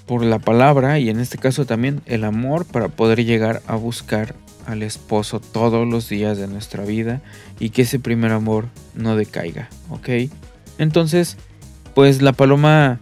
[0.05, 4.35] por la palabra y en este caso también el amor para poder llegar a buscar
[4.65, 7.21] al esposo todos los días de nuestra vida
[7.59, 10.09] y que ese primer amor no decaiga, ¿ok?
[10.77, 11.37] Entonces,
[11.93, 12.99] pues la paloma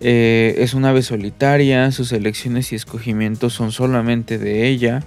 [0.00, 5.02] eh, es una ave solitaria, sus elecciones y escogimientos son solamente de ella.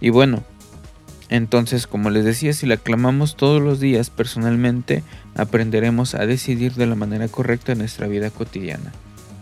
[0.00, 0.42] Y bueno,
[1.28, 5.02] entonces como les decía, si la clamamos todos los días personalmente,
[5.34, 8.92] aprenderemos a decidir de la manera correcta en nuestra vida cotidiana.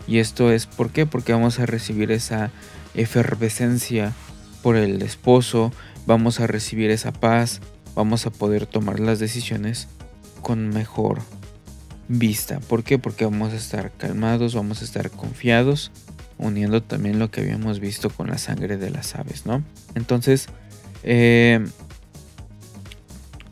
[0.07, 1.05] Y esto es ¿por qué?
[1.05, 2.51] Porque vamos a recibir esa
[2.93, 4.13] efervescencia
[4.61, 5.71] por el esposo,
[6.05, 7.61] vamos a recibir esa paz,
[7.95, 9.87] vamos a poder tomar las decisiones
[10.41, 11.19] con mejor
[12.07, 12.59] vista.
[12.59, 12.99] ¿Por qué?
[12.99, 15.91] Porque vamos a estar calmados, vamos a estar confiados,
[16.37, 19.63] uniendo también lo que habíamos visto con la sangre de las aves, ¿no?
[19.95, 20.47] Entonces,
[21.03, 21.65] eh,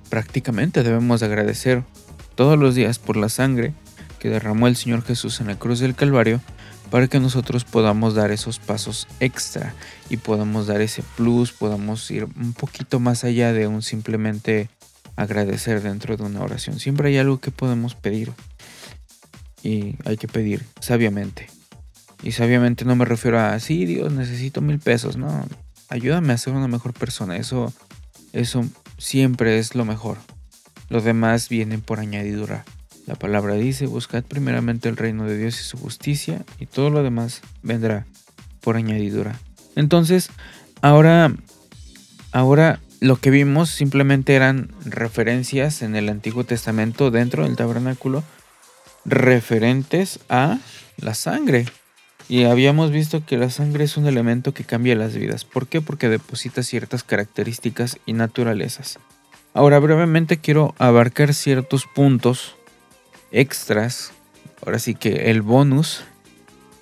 [0.10, 1.84] prácticamente debemos agradecer
[2.36, 3.74] todos los días por la sangre
[4.20, 6.42] que derramó el Señor Jesús en la cruz del Calvario
[6.92, 9.74] para que nosotros podamos dar esos pasos extra
[10.10, 14.70] y podamos dar ese plus, podamos ir un poquito más allá de un simplemente
[15.16, 16.80] agradecer dentro de una oración.
[16.80, 18.32] Siempre hay algo que podemos pedir
[19.64, 21.48] y hay que pedir sabiamente.
[22.24, 25.46] Y sabiamente no me refiero a, sí, Dios, necesito mil pesos, no,
[25.90, 27.74] ayúdame a ser una mejor persona, eso,
[28.34, 28.66] eso
[28.98, 30.18] siempre es lo mejor.
[30.90, 32.66] Lo demás viene por añadidura.
[33.10, 37.02] La palabra dice, buscad primeramente el reino de Dios y su justicia, y todo lo
[37.02, 38.06] demás vendrá
[38.62, 39.40] por añadidura.
[39.76, 40.30] Entonces,
[40.84, 41.34] ahora,
[42.32, 48.24] ahora lo que vimos simplemente eran referencias en el Antiguo Testamento dentro del tabernáculo
[49.06, 50.60] referentes a
[50.98, 51.66] la sangre.
[52.28, 55.46] Y habíamos visto que la sangre es un elemento que cambia las vidas.
[55.46, 55.82] ¿Por qué?
[55.82, 59.00] Porque deposita ciertas características y naturalezas.
[59.56, 62.56] Ahora brevemente quiero abarcar ciertos puntos
[63.32, 64.12] extras,
[64.66, 66.04] ahora sí que el bonus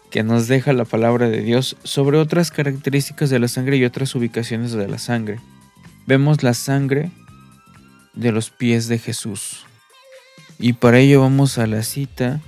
[0.09, 4.15] que nos deja la palabra de Dios sobre otras características de la sangre y otras
[4.15, 5.39] ubicaciones de la sangre.
[6.05, 7.11] Vemos la sangre
[8.13, 9.65] de los pies de Jesús.
[10.59, 12.41] Y para ello vamos a la cita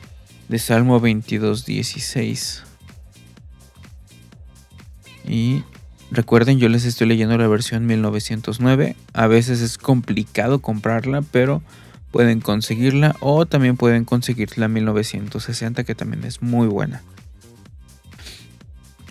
[0.47, 2.63] de Salmo 22, 16.
[5.27, 5.63] Y
[6.09, 8.95] recuerden, yo les estoy leyendo la versión 1909.
[9.13, 11.61] A veces es complicado comprarla, pero
[12.11, 17.01] pueden conseguirla o también pueden conseguir la 1960 que también es muy buena.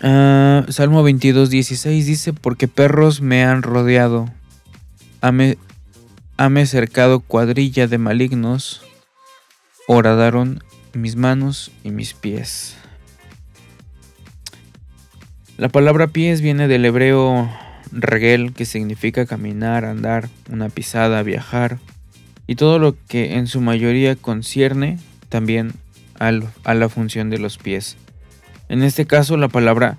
[0.01, 4.29] Ah, Salmo 22, 16 dice, porque perros me han rodeado,
[5.19, 5.57] hame,
[6.65, 8.81] cercado cuadrilla de malignos,
[9.87, 12.77] horadaron mis manos y mis pies.
[15.57, 17.49] La palabra pies viene del hebreo
[17.91, 21.79] regel, que significa caminar, andar, una pisada, viajar,
[22.49, 24.97] y todo lo que en su mayoría concierne
[25.29, 25.73] también
[26.17, 26.31] a
[26.73, 27.95] la función de los pies.
[28.69, 29.97] En este caso la palabra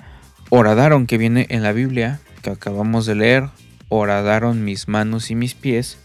[0.49, 3.49] oradaron que viene en la Biblia, que acabamos de leer,
[3.89, 5.99] oradaron mis manos y mis pies,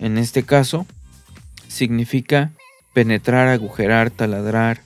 [0.00, 0.84] en este caso
[1.68, 2.50] significa
[2.92, 4.80] penetrar, agujerar, taladrar,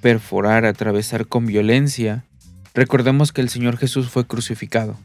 [0.00, 2.24] perforar, atravesar con violencia.
[2.72, 4.96] Recordemos que el Señor Jesús fue crucificado.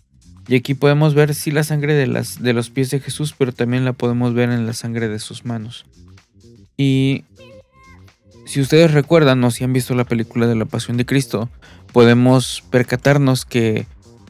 [0.47, 3.51] Y aquí podemos ver sí la sangre de, las, de los pies de Jesús, pero
[3.51, 5.86] también la podemos ver en la sangre de sus manos.
[6.77, 7.23] Y
[8.45, 11.49] si ustedes recuerdan o si han visto la película de la Pasión de Cristo,
[11.91, 13.88] podemos percatarnos que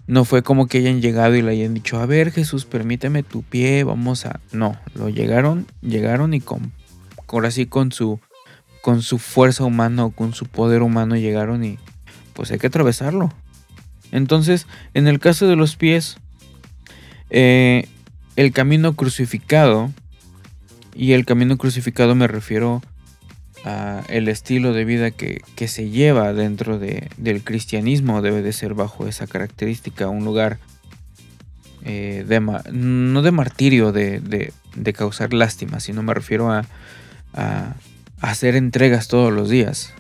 [0.08, 3.44] no fue como que hayan llegado y le hayan dicho, a ver Jesús, permíteme tu
[3.44, 4.40] pie, vamos a...
[4.52, 6.72] No, lo llegaron, llegaron y con,
[7.28, 8.20] ahora sí con su,
[8.82, 11.78] con su fuerza humana o con su poder humano llegaron y
[12.34, 13.34] pues hay que atravesarlo.
[14.12, 16.18] Entonces, en el caso de los pies,
[17.30, 17.88] eh,
[18.36, 19.92] el camino crucificado,
[20.94, 22.82] y el camino crucificado me refiero
[23.66, 29.08] a el estilo de vida que, se lleva dentro del cristianismo, debe de ser bajo
[29.08, 30.60] esa característica, un lugar
[31.84, 34.54] eh, de, no de martirio, de,
[34.94, 36.66] causar lástima, sino me refiero a,
[37.34, 37.76] a
[38.22, 39.94] hacer entregas todos los días.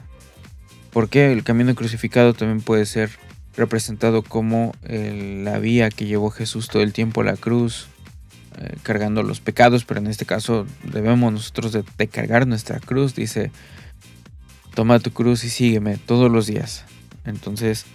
[0.91, 3.10] Porque el camino crucificado también puede ser
[3.58, 7.88] representado como la vía que llevó Jesús todo el tiempo a la cruz,
[8.58, 13.51] eh, cargando los pecados, pero en este caso debemos nosotros de, cargar nuestra cruz, dice,
[14.74, 16.86] toma tu cruz y sígueme todos los días.
[17.26, 17.86] Entonces,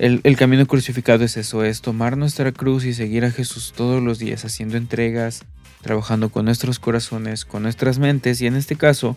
[0.00, 4.02] el, el, camino crucificado es eso, es tomar nuestra cruz y seguir a Jesús todos
[4.02, 5.44] los días, haciendo entregas,
[5.82, 9.16] trabajando con nuestros corazones, con nuestras mentes, y en este caso,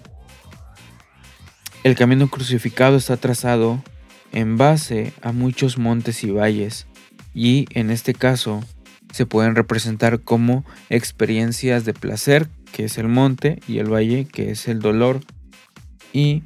[1.84, 3.84] el camino crucificado está trazado
[4.32, 6.88] en base a muchos montes y valles
[7.34, 8.64] y en este caso
[9.12, 14.52] se pueden representar como experiencias de placer, que es el monte, y el valle, que
[14.52, 15.22] es el dolor.
[16.14, 16.44] Y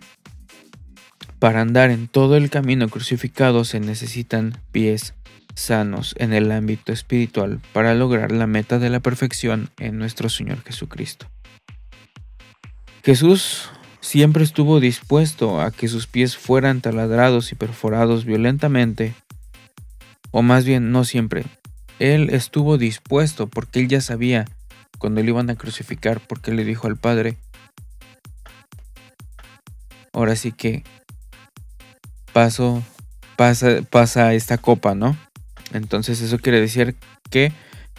[1.40, 5.14] para andar en todo el camino crucificado se necesitan pies
[5.54, 10.64] sanos en el ámbito espiritual para lograr la meta de la perfección en nuestro Señor
[10.64, 11.28] Jesucristo.
[13.04, 13.70] Jesús
[14.06, 19.16] siempre estuvo dispuesto a que sus pies fueran taladrados y perforados violentamente,
[20.30, 21.44] o más bien no siempre,
[21.98, 24.46] él estuvo dispuesto porque él ya sabía
[25.00, 27.38] cuando le iban a crucificar, porque le dijo al Padre,
[30.14, 30.84] ahora sí que
[32.32, 32.84] paso,
[33.36, 35.18] pasa, pasa esta copa, ¿no?
[35.74, 36.96] Entonces eso quiere decir
[37.32, 37.52] que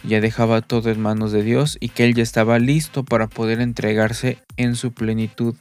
[0.03, 3.59] ya dejaba todo en manos de Dios y que él ya estaba listo para poder
[3.59, 5.55] entregarse en su plenitud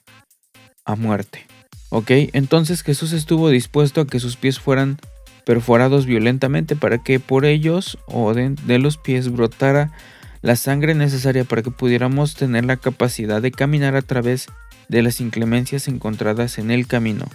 [0.87, 1.47] a muerte.
[1.91, 2.11] ¿Ok?
[2.33, 4.99] Entonces Jesús estuvo dispuesto a que sus pies fueran
[5.45, 9.93] perforados violentamente para que por ellos o de, los pies brotara
[10.43, 14.49] la sangre necesaria para que pudiéramos tener la capacidad de caminar a través
[14.89, 17.27] de las inclemencias encontradas en el camino.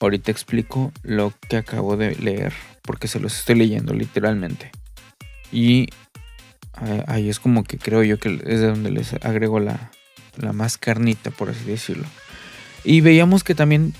[0.00, 2.52] Ahorita explico lo que acabo de leer,
[2.82, 4.70] porque se los estoy leyendo literalmente.
[5.52, 5.88] Y
[7.06, 9.92] ahí es como que creo yo que es de donde les agrego la,
[10.36, 12.06] la más carnita, por así decirlo.
[12.84, 13.94] Y veíamos que también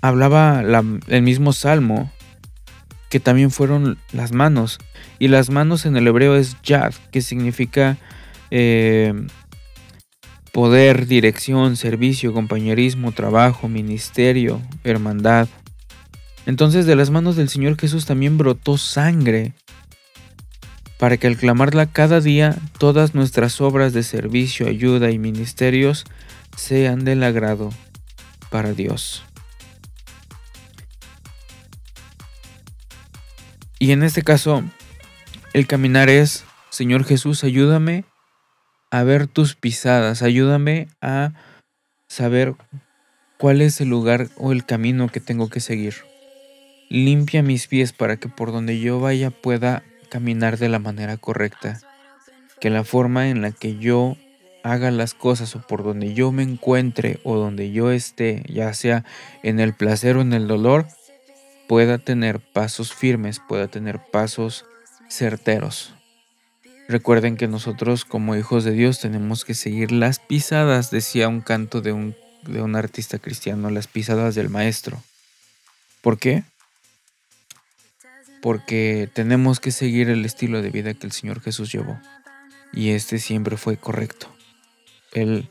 [0.00, 0.62] hablaba
[1.08, 2.10] el mismo salmo,
[3.08, 4.78] que también fueron las manos.
[5.18, 7.96] Y las manos en el hebreo es yad, que significa
[8.50, 9.14] eh,
[10.52, 15.48] poder, dirección, servicio, compañerismo, trabajo, ministerio, hermandad.
[16.46, 19.52] Entonces de las manos del Señor Jesús también brotó sangre,
[20.98, 26.04] para que al clamarla cada día todas nuestras obras de servicio, ayuda y ministerios
[26.56, 27.70] sean del agrado
[28.50, 29.24] para Dios.
[33.78, 34.64] Y en este caso,
[35.52, 38.04] el caminar es, Señor Jesús, ayúdame
[38.90, 41.34] a ver tus pisadas, ayúdame a
[42.08, 42.54] saber
[43.38, 45.94] cuál es el lugar o el camino que tengo que seguir.
[46.88, 51.80] Limpia mis pies para que por donde yo vaya pueda caminar de la manera correcta.
[52.60, 54.16] Que la forma en la que yo
[54.62, 59.04] haga las cosas o por donde yo me encuentre o donde yo esté, ya sea
[59.42, 60.86] en el placer o en el dolor,
[61.68, 64.64] pueda tener pasos firmes, pueda tener pasos
[65.08, 65.94] certeros.
[66.88, 71.80] Recuerden que nosotros como hijos de Dios tenemos que seguir las pisadas, decía un canto
[71.80, 75.02] de un, de un artista cristiano, las pisadas del maestro.
[76.00, 76.44] ¿Por qué?
[78.46, 81.98] Porque tenemos que seguir el estilo de vida que el Señor Jesús llevó.
[82.72, 84.28] Y este siempre fue correcto.
[85.12, 85.48] Él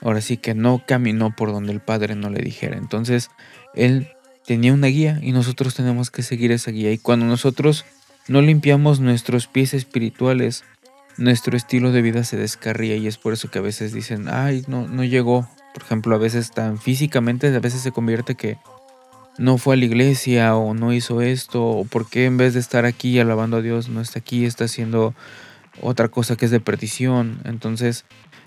[0.00, 2.78] ahora sí que no caminó por donde el Padre no le dijera.
[2.78, 3.28] Entonces,
[3.74, 4.08] Él
[4.46, 6.90] tenía una guía y nosotros tenemos que seguir esa guía.
[6.92, 7.84] Y cuando nosotros
[8.26, 10.64] no limpiamos nuestros pies espirituales,
[11.18, 14.64] nuestro estilo de vida se descarría y es por eso que a veces dicen, ay,
[14.66, 15.46] no, no llegó.
[15.74, 18.56] Por ejemplo, a veces tan físicamente, a veces se convierte que
[19.38, 22.60] no fue a la iglesia o no hizo esto, o por qué en vez de
[22.60, 25.14] estar aquí alabando a Dios no está aquí, está haciendo
[25.80, 27.40] otra cosa que es de perdición.
[27.44, 28.04] Entonces,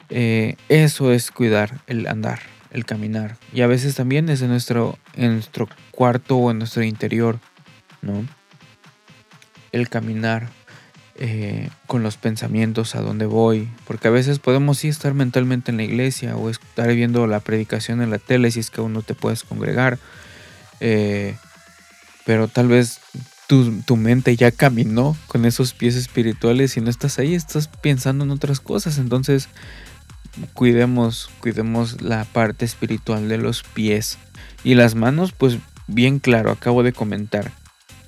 [0.09, 2.39] eh, eso es cuidar el andar
[2.73, 3.38] el caminar.
[3.53, 7.39] Y a veces también es en nuestro, en nuestro cuarto o en nuestro interior,
[8.01, 8.25] ¿no?
[9.71, 10.49] El caminar
[11.15, 13.69] eh, con los pensamientos a dónde voy.
[13.86, 18.01] Porque a veces podemos sí estar mentalmente en la iglesia o estar viendo la predicación
[18.01, 19.99] en la tele si es que aún no te puedes congregar.
[20.86, 21.38] Eh,
[22.25, 22.99] pero tal vez
[23.47, 28.31] tu, mente ya caminó con esos pies espirituales y no estás ahí, estás pensando en
[28.31, 28.97] otras cosas.
[28.97, 29.47] Entonces
[30.53, 34.17] cuidemos, cuidemos la parte espiritual de los pies.
[34.65, 35.57] Y las manos, pues
[35.88, 37.51] bien claro, acabo de comentar.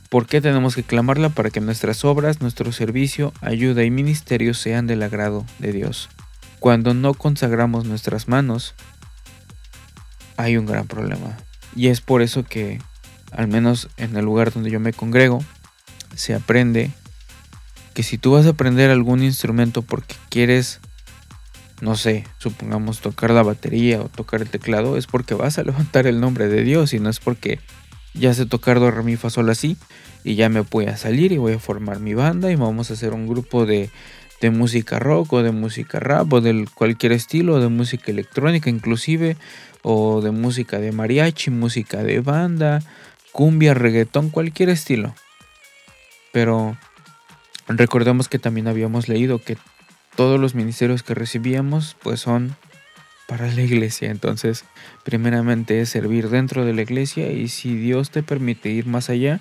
[0.09, 1.29] ¿Por qué tenemos que clamarla?
[1.29, 6.09] Para que nuestras obras, nuestro servicio, ayuda y ministerio sean del agrado de Dios.
[6.59, 8.75] Cuando no consagramos nuestras manos,
[10.35, 11.37] hay un gran problema.
[11.75, 12.79] Y es por eso que,
[13.31, 15.43] al menos en el lugar donde yo me congrego,
[16.15, 16.91] se aprende
[17.93, 20.79] que si tú vas a aprender algún instrumento porque quieres
[21.81, 26.07] no sé, supongamos tocar la batería o tocar el teclado, es porque vas a levantar
[26.07, 27.59] el nombre de Dios y no es porque
[28.13, 29.77] ya sé tocar do, re, mi, fa, sol, así
[30.23, 32.93] y ya me voy a salir y voy a formar mi banda y vamos a
[32.93, 33.89] hacer un grupo de,
[34.41, 39.37] de música rock o de música rap o de cualquier estilo, de música electrónica inclusive
[39.81, 42.81] o de música de mariachi, música de banda,
[43.31, 45.13] cumbia, reggaetón, cualquier estilo.
[46.31, 46.77] Pero
[47.67, 49.57] recordemos que también habíamos leído que
[50.15, 52.55] todos los ministerios que recibíamos pues son
[53.27, 54.09] para la iglesia.
[54.11, 54.65] Entonces,
[55.03, 59.39] primeramente es servir dentro de la iglesia y si Dios te permite ir más allá,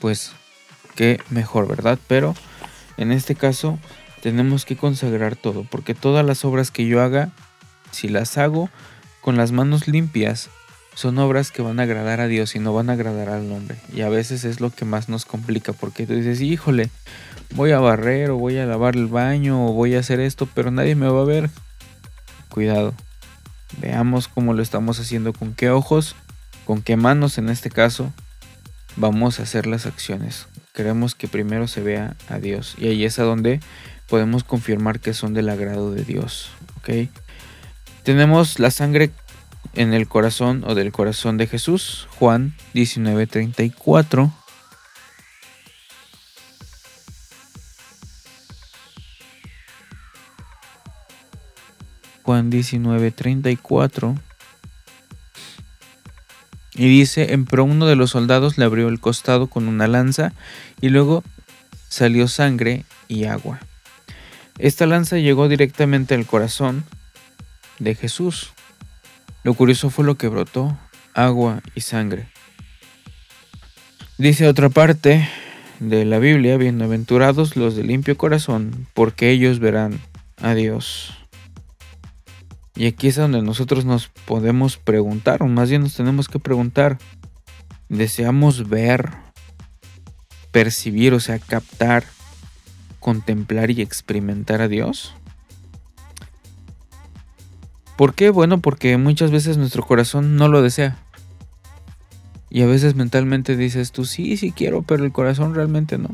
[0.00, 0.32] pues
[0.94, 1.98] qué mejor, ¿verdad?
[2.06, 2.34] Pero
[2.96, 3.78] en este caso
[4.24, 7.28] tenemos que consagrar todo, porque todas las obras que yo haga,
[7.90, 8.70] si las hago
[9.20, 10.48] con las manos limpias,
[10.94, 13.76] son obras que van a agradar a Dios y no van a agradar al hombre.
[13.92, 16.88] Y a veces es lo que más nos complica, porque tú dices, híjole,
[17.54, 20.70] voy a barrer o voy a lavar el baño o voy a hacer esto, pero
[20.70, 21.50] nadie me va a ver.
[22.48, 22.94] Cuidado.
[23.76, 26.16] Veamos cómo lo estamos haciendo, con qué ojos,
[26.64, 28.10] con qué manos en este caso
[28.96, 30.46] vamos a hacer las acciones.
[30.72, 33.60] Queremos que primero se vea a Dios y ahí es a donde
[34.08, 36.50] podemos confirmar que son del agrado de Dios.
[36.78, 37.08] ¿ok?
[38.02, 39.10] Tenemos la sangre
[39.74, 44.32] en el corazón o del corazón de Jesús, Juan 19:34.
[52.22, 54.18] Juan 19:34.
[56.76, 60.32] Y dice, pero uno de los soldados le abrió el costado con una lanza
[60.80, 61.22] y luego
[61.88, 63.60] salió sangre y agua.
[64.58, 66.84] Esta lanza llegó directamente al corazón
[67.78, 68.52] de Jesús.
[69.42, 70.78] Lo curioso fue lo que brotó,
[71.12, 72.28] agua y sangre.
[74.16, 75.28] Dice otra parte
[75.80, 80.00] de la Biblia, bienaventurados los de limpio corazón, porque ellos verán
[80.40, 81.12] a Dios.
[82.76, 86.98] Y aquí es donde nosotros nos podemos preguntar, o más bien nos tenemos que preguntar,
[87.88, 89.10] ¿deseamos ver,
[90.52, 92.04] percibir, o sea, captar,
[93.04, 95.14] contemplar y experimentar a Dios?
[97.98, 98.30] ¿Por qué?
[98.30, 100.96] Bueno, porque muchas veces nuestro corazón no lo desea.
[102.48, 106.08] Y a veces mentalmente dices tú, sí, sí quiero, pero el corazón realmente no.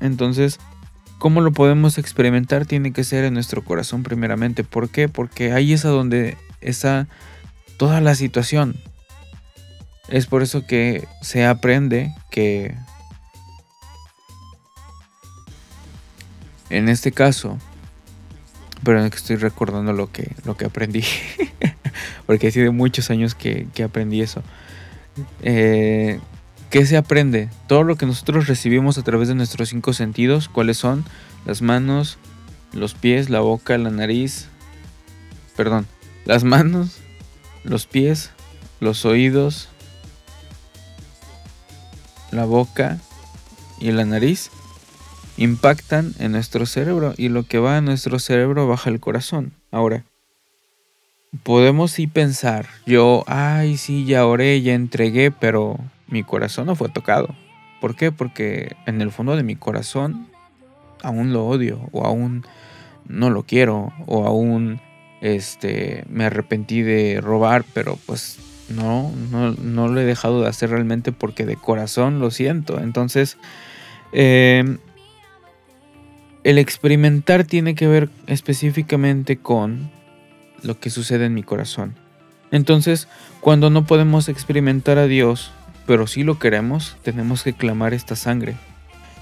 [0.00, 0.58] Entonces,
[1.22, 2.66] ¿Cómo lo podemos experimentar?
[2.66, 4.64] Tiene que ser en nuestro corazón primeramente.
[4.64, 5.08] ¿Por qué?
[5.08, 7.06] Porque ahí es a donde está
[7.76, 8.74] toda la situación.
[10.08, 12.74] Es por eso que se aprende que
[16.72, 17.58] en este caso,
[18.82, 21.04] pero que estoy recordando lo que, lo que aprendí,
[22.26, 24.42] porque ha sido muchos años que, que aprendí eso.
[25.42, 26.18] Eh,
[26.70, 27.50] ¿Qué se aprende?
[27.66, 31.04] Todo lo que nosotros recibimos a través de nuestros cinco sentidos, ¿cuáles son?
[31.44, 32.16] Las manos,
[32.72, 34.48] los pies, la boca, la nariz.
[35.54, 35.86] Perdón,
[36.24, 36.96] las manos,
[37.64, 38.30] los pies,
[38.80, 39.68] los oídos,
[42.30, 42.98] la boca
[43.78, 44.50] y la nariz
[45.42, 49.52] impactan en nuestro cerebro y lo que va a nuestro cerebro baja el corazón.
[49.70, 50.04] Ahora,
[51.42, 56.88] podemos sí pensar, yo, ay, sí, ya oré, ya entregué, pero mi corazón no fue
[56.88, 57.34] tocado.
[57.80, 58.12] ¿Por qué?
[58.12, 60.28] Porque en el fondo de mi corazón
[61.02, 62.44] aún lo odio o aún
[63.08, 64.80] no lo quiero o aún
[65.20, 68.38] este me arrepentí de robar, pero pues
[68.68, 72.78] no, no, lo he dejado de hacer realmente porque de corazón lo siento.
[72.78, 73.36] Entonces,
[74.12, 74.78] em,
[76.44, 79.90] el experimentar tiene que ver específicamente con
[80.62, 81.94] lo que sucede en mi corazón.
[82.50, 83.08] Entonces,
[83.40, 85.52] cuando no podemos experimentar a Dios
[85.86, 88.54] pero si lo queremos, tenemos que clamar esta sangre.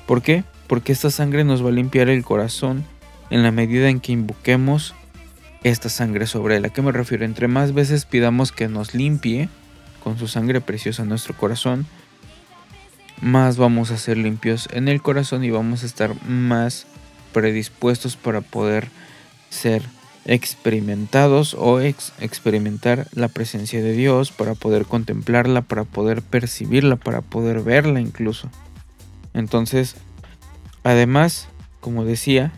[0.07, 0.45] ¿Por qué?
[0.67, 2.85] Porque esta sangre nos va a limpiar el corazón
[3.31, 4.95] en la medida en que invoquemos
[5.63, 6.65] esta sangre sobre él.
[6.65, 7.25] ¿A qué me refiero?
[7.25, 9.49] Entre más veces pidamos que nos limpie
[10.03, 11.87] con su sangre preciosa nuestro corazón,
[13.21, 16.87] más vamos a ser limpios en el corazón y vamos a estar más
[17.33, 18.89] predispuestos para poder
[19.49, 19.83] ser
[20.25, 27.61] experimentados o experimentar la presencia de Dios, para poder contemplarla, para poder percibirla, para poder
[27.63, 28.49] verla incluso.
[29.35, 29.97] Entonces,
[30.85, 31.49] además,
[31.81, 32.53] como decía,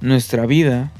[0.00, 0.92] nuestra vida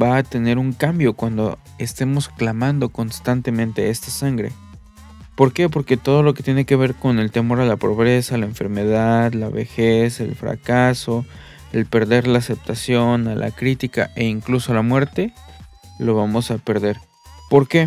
[0.00, 4.52] va a tener un cambio cuando estemos clamando constantemente esta sangre.
[5.36, 5.68] ¿Por qué?
[5.68, 9.34] Porque todo lo que tiene que ver con el temor a la pobreza, la enfermedad,
[9.34, 11.26] la vejez, el fracaso,
[11.72, 15.34] el perder la aceptación, a la crítica e incluso a la muerte,
[15.98, 16.96] lo vamos a perder.
[17.50, 17.86] ¿Por qué?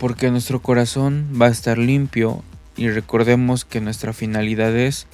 [0.00, 2.42] Porque nuestro corazón va a estar limpio
[2.76, 5.06] y recordemos que nuestra finalidad es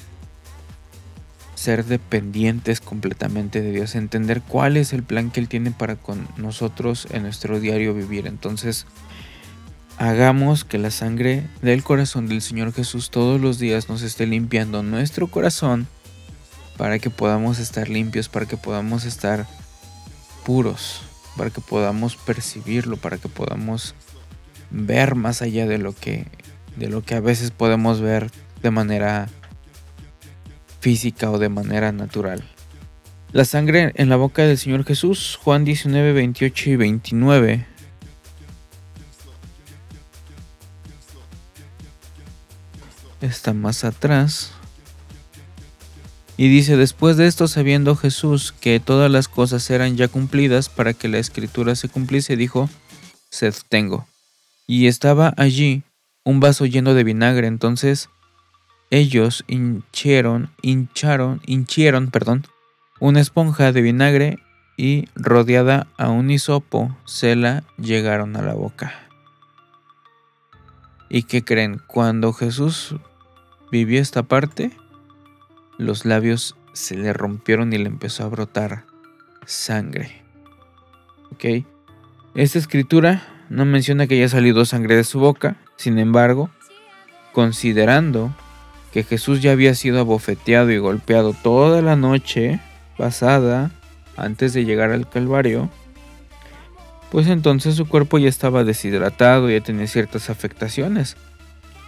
[1.63, 6.27] ser dependientes completamente de Dios, entender cuál es el plan que Él tiene para con
[6.37, 8.27] nosotros en nuestro diario vivir.
[8.27, 8.85] Entonces,
[9.97, 14.83] hagamos que la sangre del corazón del Señor Jesús todos los días nos esté limpiando
[14.83, 15.87] nuestro corazón
[16.77, 19.47] para que podamos estar limpios, para que podamos estar
[20.45, 21.03] puros,
[21.37, 23.95] para que podamos percibirlo, para que podamos
[24.73, 26.27] ver más allá de lo que
[26.77, 28.31] de lo que a veces podemos ver
[28.63, 29.29] de manera
[30.83, 32.43] física o de manera natural.
[33.31, 37.67] La sangre en la boca del Señor Jesús, Juan 19, 28 y 29
[43.21, 44.51] está más atrás.
[46.37, 50.95] Y dice, después de esto, sabiendo Jesús que todas las cosas eran ya cumplidas para
[50.95, 52.69] que la escritura se cumpliese, dijo,
[53.31, 54.09] sed tengo.
[54.67, 55.85] Y estaba allí
[56.25, 58.09] un vaso lleno de vinagre, entonces
[58.93, 62.45] ellos hinchieron, hincharon, hinchieron, perdón,
[63.01, 64.39] una esponja de vinagre
[64.77, 68.93] y rodeada a un hisopo se la llegaron a la boca.
[71.09, 71.81] ¿Y qué creen?
[71.87, 72.95] Cuando Jesús
[73.71, 74.71] vivió esta parte,
[75.79, 78.85] los labios se le rompieron y le empezó a brotar
[79.47, 80.23] sangre.
[81.31, 81.65] ¿Ok?
[82.35, 86.51] Esta escritura no menciona que haya salido sangre de su boca, sin embargo,
[87.33, 88.35] considerando
[88.93, 92.61] que Jesús ya había sido abofeteado y golpeado toda la noche
[92.99, 93.71] pasada
[94.17, 95.71] antes de llegar al Calvario,
[97.11, 101.17] pues entonces su cuerpo ya estaba deshidratado, ya tenía ciertas afectaciones.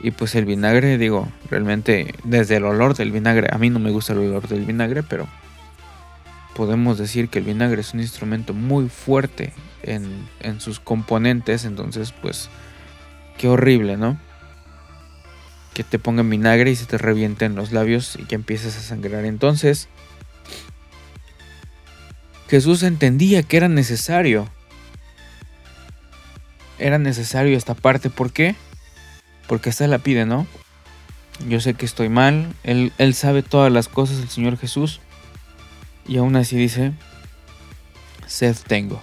[0.01, 3.91] Y pues el vinagre, digo, realmente desde el olor del vinagre, a mí no me
[3.91, 5.29] gusta el olor del vinagre, pero
[6.55, 9.53] podemos decir que el vinagre es un instrumento muy fuerte
[9.83, 12.49] en, en sus componentes, entonces pues
[13.39, 14.19] qué horrible, ¿no?
[15.75, 19.25] Que te pongan vinagre y se te revienten los labios y que empieces a sangrar.
[19.25, 19.89] Entonces,
[22.49, 24.49] Jesús entendía que era necesario
[26.79, 28.11] era necesario esta parte.
[28.11, 28.55] ¿Por qué?
[29.47, 30.47] Porque esta la pide, ¿no?
[31.49, 32.55] Yo sé que estoy mal.
[32.63, 35.01] Él, él sabe todas las cosas, el Señor Jesús.
[36.07, 36.93] Y aún así dice,
[38.27, 39.01] sed tengo.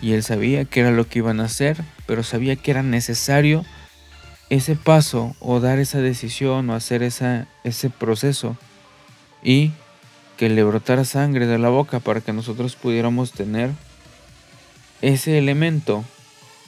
[0.00, 3.64] Y él sabía que era lo que iban a hacer, pero sabía que era necesario
[4.50, 8.56] ese paso o dar esa decisión o hacer esa, ese proceso.
[9.42, 9.72] Y
[10.36, 13.70] que le brotara sangre de la boca para que nosotros pudiéramos tener
[15.02, 16.04] ese elemento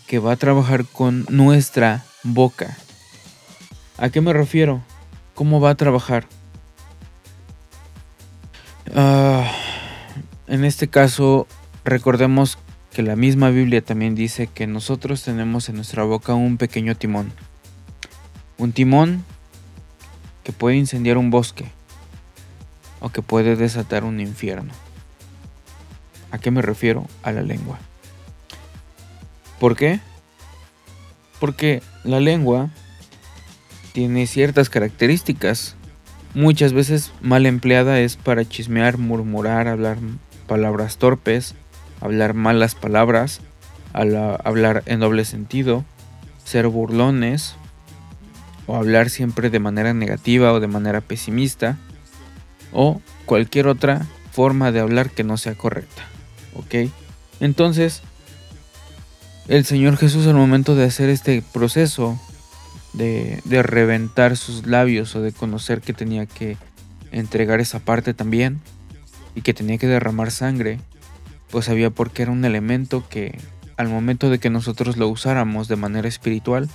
[0.07, 2.77] que va a trabajar con nuestra boca.
[3.97, 4.83] ¿A qué me refiero?
[5.35, 6.27] ¿Cómo va a trabajar?
[8.95, 9.49] Ah,
[10.49, 11.47] en este caso,
[11.85, 12.59] recordemos
[12.93, 17.33] que la misma Biblia también dice que nosotros tenemos en nuestra boca un pequeño timón.
[18.61, 19.25] Un timón
[20.45, 21.65] que puede incendiar un bosque
[23.01, 24.75] o que puede desatar un infierno.
[26.31, 27.07] ¿A qué me refiero?
[27.23, 27.79] A la lengua.
[29.59, 30.01] ¿Por qué?
[31.39, 32.69] Porque la lengua
[33.95, 35.75] tiene ciertas características.
[36.35, 39.97] Muchas veces mal empleada es para chismear, murmurar, hablar
[40.47, 41.55] palabras torpes,
[42.03, 43.41] hablar malas palabras,
[43.95, 45.83] hablar en doble sentido,
[46.45, 47.57] ser burlones
[48.71, 51.77] o hablar siempre de manera negativa o de manera pesimista
[52.73, 56.05] o cualquier otra forma de hablar que no sea correcta.
[56.55, 56.89] ¿Ok?
[57.41, 58.03] Entonces,
[59.49, 62.17] el Señor Jesús al momento de hacer este proceso
[62.93, 66.57] de, reventar sus labios o de conocer que tenía que
[67.11, 68.61] entregar esa parte también
[69.35, 70.79] y que tenía que derramar sangre,
[71.51, 73.37] pues sabía porque era un elemento que
[73.77, 76.69] al momento de que nosotros lo usáramos de manera espiritual,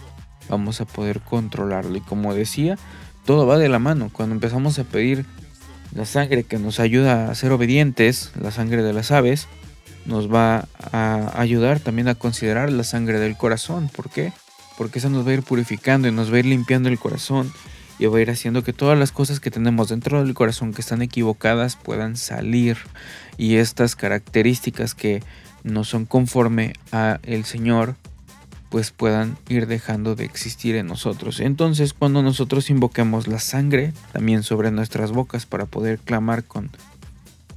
[0.49, 1.95] vamos a poder controlarlo.
[1.95, 2.77] Y como decía,
[3.25, 4.09] todo va de la mano.
[4.11, 5.25] Cuando empezamos a pedir
[5.93, 9.47] la sangre que nos ayuda a ser obedientes, la sangre de las aves,
[10.05, 13.89] nos va a ayudar también a considerar la sangre del corazón.
[13.93, 14.33] ¿Por qué?
[14.77, 17.51] Porque eso nos va a ir purificando y nos va a ir limpiando el corazón
[17.97, 20.81] y va a ir haciendo que todas las cosas que tenemos dentro del corazón que
[20.81, 22.77] están equivocadas puedan salir
[23.37, 25.23] y estas características que
[25.63, 27.95] no son conforme a el Señor
[28.75, 31.39] pues puedan ir dejando de existir en nosotros.
[31.39, 36.69] Entonces cuando nosotros invoquemos la sangre también sobre nuestras bocas para poder clamar con,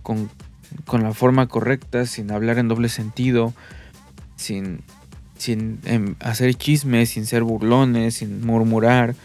[0.05, 3.53] con la forma correcta, sin hablar en doble sentido,
[4.37, 4.85] sin,
[5.37, 9.17] sin em, hacer chismes, sin ser burlones, sin murmurar,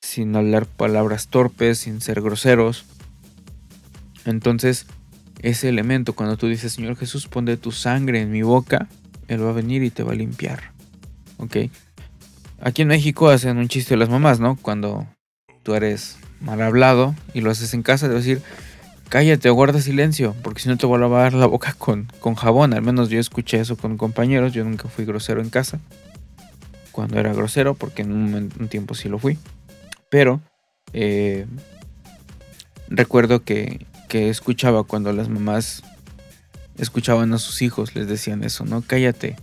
[0.00, 2.84] sin hablar palabras torpes, sin ser groseros.
[4.24, 4.86] Entonces,
[5.42, 8.86] ese elemento, cuando tú dices, Señor Jesús, pon de tu sangre en mi boca,
[9.26, 10.78] Él va a venir y te va a limpiar.
[11.40, 11.56] ¿Ok?
[12.60, 14.56] Aquí en México hacen un chiste de las mamás, ¿no?
[14.60, 15.06] Cuando
[15.62, 18.42] tú eres mal hablado y lo haces en casa, debo decir,
[19.08, 22.34] cállate o guarda silencio, porque si no te voy a lavar la boca con, con
[22.34, 22.74] jabón.
[22.74, 25.80] Al menos yo escuché eso con compañeros, yo nunca fui grosero en casa.
[26.92, 29.38] Cuando era grosero, porque en un, tiempo sí lo fui.
[30.10, 30.40] Pero
[30.92, 31.46] eh,
[32.88, 35.82] recuerdo que, que escuchaba cuando las mamás
[36.76, 38.82] escuchaban a sus hijos, les decían eso, ¿no?
[38.82, 39.36] Cállate,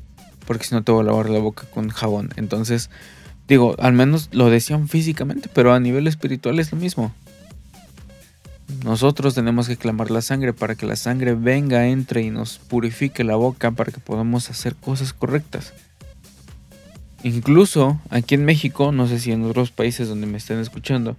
[0.48, 2.30] porque si no te voy a lavar la boca con jabón.
[2.38, 2.90] Entonces,
[3.48, 7.14] digo, al menos lo decían físicamente, pero a nivel espiritual es lo mismo.
[8.84, 13.24] Nosotros tenemos que clamar la sangre para que la sangre venga, entre y nos purifique
[13.24, 15.74] la boca para que podamos hacer cosas correctas.
[17.24, 21.18] Incluso aquí en México, no sé si en otros países donde me estén escuchando,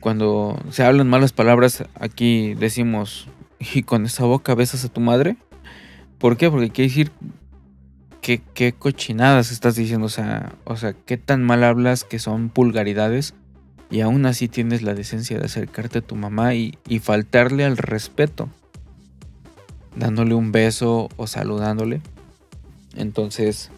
[0.00, 5.36] cuando se hablan malas palabras, aquí decimos, y con esa boca besas a tu madre.
[6.18, 6.50] ¿Por qué?
[6.50, 7.10] Porque quiere decir
[8.24, 13.34] qué, cochinadas estás diciendo, o sea, o sea, qué tan mal hablas que son pulgaridades
[13.90, 16.72] y aún así tienes la decencia de acercarte a tu mamá y,
[17.02, 18.48] faltarle al respeto.
[19.94, 22.00] dándole un beso o saludándole.
[22.96, 23.70] Entonces,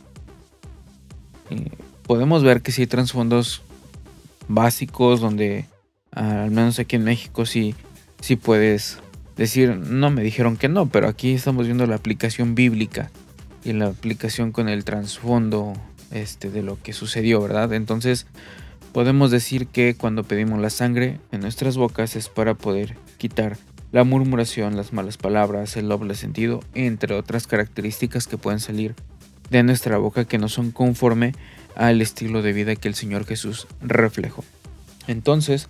[1.50, 1.70] eh,
[2.04, 3.62] podemos ver que sí hay trasfondos
[4.48, 5.66] básicos donde,
[6.12, 7.74] al menos aquí en México, sí,
[8.20, 9.00] sí puedes
[9.36, 13.10] decir, no me dijeron que no, pero aquí estamos viendo la aplicación bíblica
[13.66, 15.72] y la aplicación con el trasfondo
[16.12, 17.72] este, de lo que sucedió, ¿verdad?
[17.72, 18.26] Entonces,
[18.92, 23.58] podemos decir que cuando pedimos la sangre en nuestras bocas es para poder quitar
[23.90, 28.94] la murmuración, las malas palabras, el doble sentido, entre otras características que pueden salir
[29.50, 31.34] de nuestra boca que no son conforme
[31.74, 34.44] al estilo de vida que el Señor Jesús reflejó.
[35.08, 35.68] Entonces,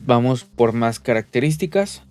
[0.00, 2.02] vamos por más características.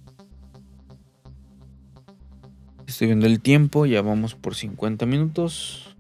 [3.02, 5.96] Estoy viendo el tiempo, ya vamos por 50 minutos.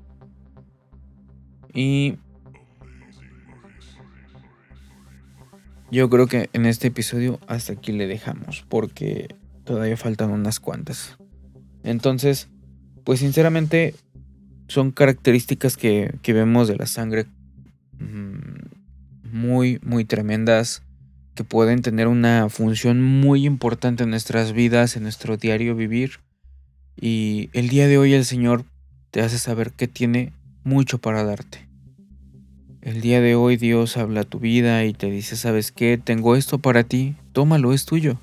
[1.74, 2.18] Y
[5.90, 9.34] yo creo que en este episodio hasta aquí le dejamos, porque
[9.64, 11.18] todavía faltan unas cuantas.
[11.84, 12.50] Entonces,
[13.04, 13.96] pues sinceramente
[14.68, 17.26] son características que, vemos de la sangre
[17.98, 20.84] mm, muy, muy tremendas,
[21.34, 26.20] que pueden tener una función muy importante en nuestras vidas, en nuestro diario vivir.
[27.00, 28.66] Y el día de hoy el Señor
[29.12, 30.34] te hace saber que tiene
[30.64, 31.68] mucho para darte.
[32.82, 36.00] El día de hoy Dios habla a tu vida y te dice, ¿sabes qué?
[36.04, 38.20] Tengo esto para ti, tómalo, es tuyo.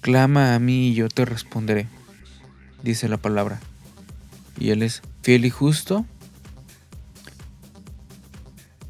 [0.00, 1.86] Clama a mí y yo te responderé
[2.86, 3.60] dice la palabra.
[4.58, 6.06] Y Él es fiel y justo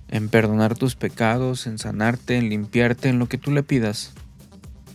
[0.08, 4.12] en perdonar tus pecados, en sanarte, en limpiarte, en lo que tú le pidas.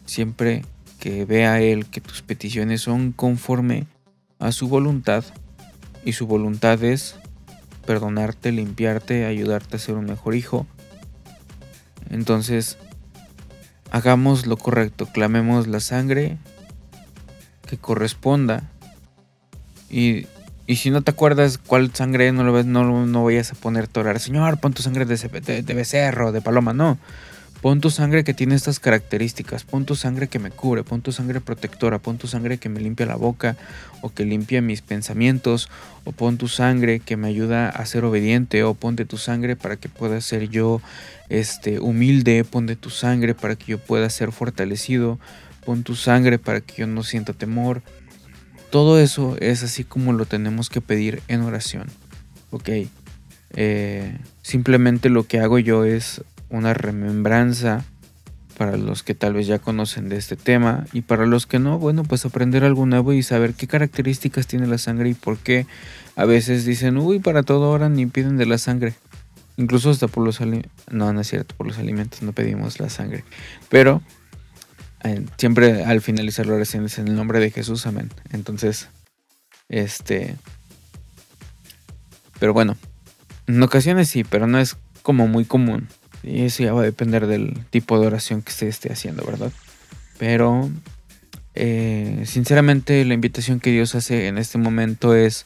[0.05, 0.63] Siempre
[1.01, 3.87] que vea Él que tus peticiones son conforme
[4.39, 5.25] a su voluntad
[6.05, 7.15] y su voluntad es
[7.85, 10.67] perdonarte, limpiarte, ayudarte a ser un mejor hijo.
[12.11, 12.77] Entonces,
[13.89, 16.37] hagamos lo correcto, clamemos la sangre
[17.67, 18.63] que corresponda
[19.89, 20.27] y,
[20.67, 23.99] si no te acuerdas cuál sangre, no lo ves, no, no vayas a poner a
[23.99, 25.17] orar, Señor, pon tu sangre de,
[25.63, 26.99] de, becerro, de paloma, no.
[27.61, 31.11] Pon tu sangre que tiene estas características, pon tu sangre que me cubre, pon tu
[31.11, 33.55] sangre protectora, pon tu sangre que me limpia la boca
[34.01, 35.69] o que limpia mis pensamientos,
[36.03, 39.77] o pon tu sangre que me ayuda a ser obediente, o ponte tu sangre para
[39.77, 40.81] que pueda ser yo
[41.29, 45.19] este, humilde, ponte tu sangre para que yo pueda ser fortalecido,
[45.63, 47.83] pon tu sangre para que yo no sienta temor,
[48.71, 51.89] todo eso es así como lo tenemos que pedir en oración.
[52.49, 52.69] Ok.
[53.53, 57.83] Eh, simplemente lo que hago yo es una remembranza
[58.57, 61.79] para los que tal vez ya conocen de este tema y para los que no,
[61.79, 65.65] bueno, pues aprender algo nuevo y saber qué características tiene la sangre y por qué
[66.15, 68.93] a veces dicen, uy, para todo ahora ni piden de la sangre.
[69.57, 72.89] Incluso hasta por los alimentos, no, no es cierto, por los alimentos no pedimos la
[72.89, 73.23] sangre.
[73.69, 74.01] Pero
[75.37, 78.11] siempre al finalizar la oración es en el nombre de Jesús, amén.
[78.31, 78.89] Entonces,
[79.69, 80.35] este...
[82.39, 82.75] Pero bueno,
[83.47, 85.87] en ocasiones sí, pero no es como muy común.
[86.23, 89.51] Y eso ya va a depender del tipo de oración que se esté haciendo, ¿verdad?
[90.17, 90.69] Pero,
[91.55, 95.45] eh, sinceramente, la invitación que Dios hace en este momento es,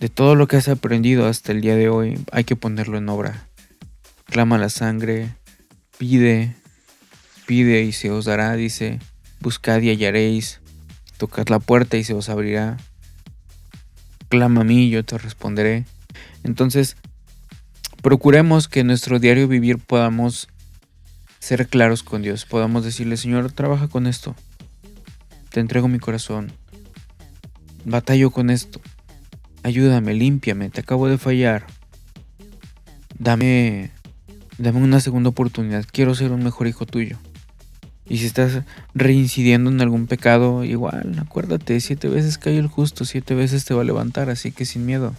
[0.00, 3.08] de todo lo que has aprendido hasta el día de hoy, hay que ponerlo en
[3.08, 3.48] obra.
[4.26, 5.30] Clama la sangre,
[5.96, 6.54] pide,
[7.46, 9.00] Pide y se os dará, dice,
[9.40, 10.60] buscad y hallaréis,
[11.18, 12.78] tocad la puerta y se os abrirá.
[14.30, 15.84] Clama a mí, yo te responderé.
[16.42, 16.96] Entonces,
[18.04, 20.48] procuremos que en nuestro diario vivir podamos
[21.38, 24.36] ser claros con Dios, podamos decirle, Señor, trabaja con esto.
[25.48, 26.52] Te entrego mi corazón.
[27.86, 28.78] Batallo con esto.
[29.62, 31.66] Ayúdame, límpiame, te acabo de fallar.
[33.18, 33.90] Dame
[34.58, 35.86] dame una segunda oportunidad.
[35.90, 37.16] Quiero ser un mejor hijo tuyo.
[38.06, 43.34] Y si estás reincidiendo en algún pecado, igual, acuérdate, siete veces cae el justo, siete
[43.34, 45.14] veces te va a levantar, así que sin miedo.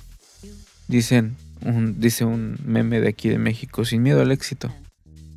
[0.88, 4.72] Dicen, un, dice un meme de aquí de México, sin miedo al éxito.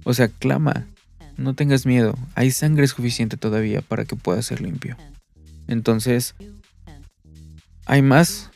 [0.05, 0.87] O sea, clama,
[1.37, 4.97] no tengas miedo, hay sangre suficiente todavía para que puedas ser limpio.
[5.67, 6.35] Entonces,
[7.87, 8.51] hay más,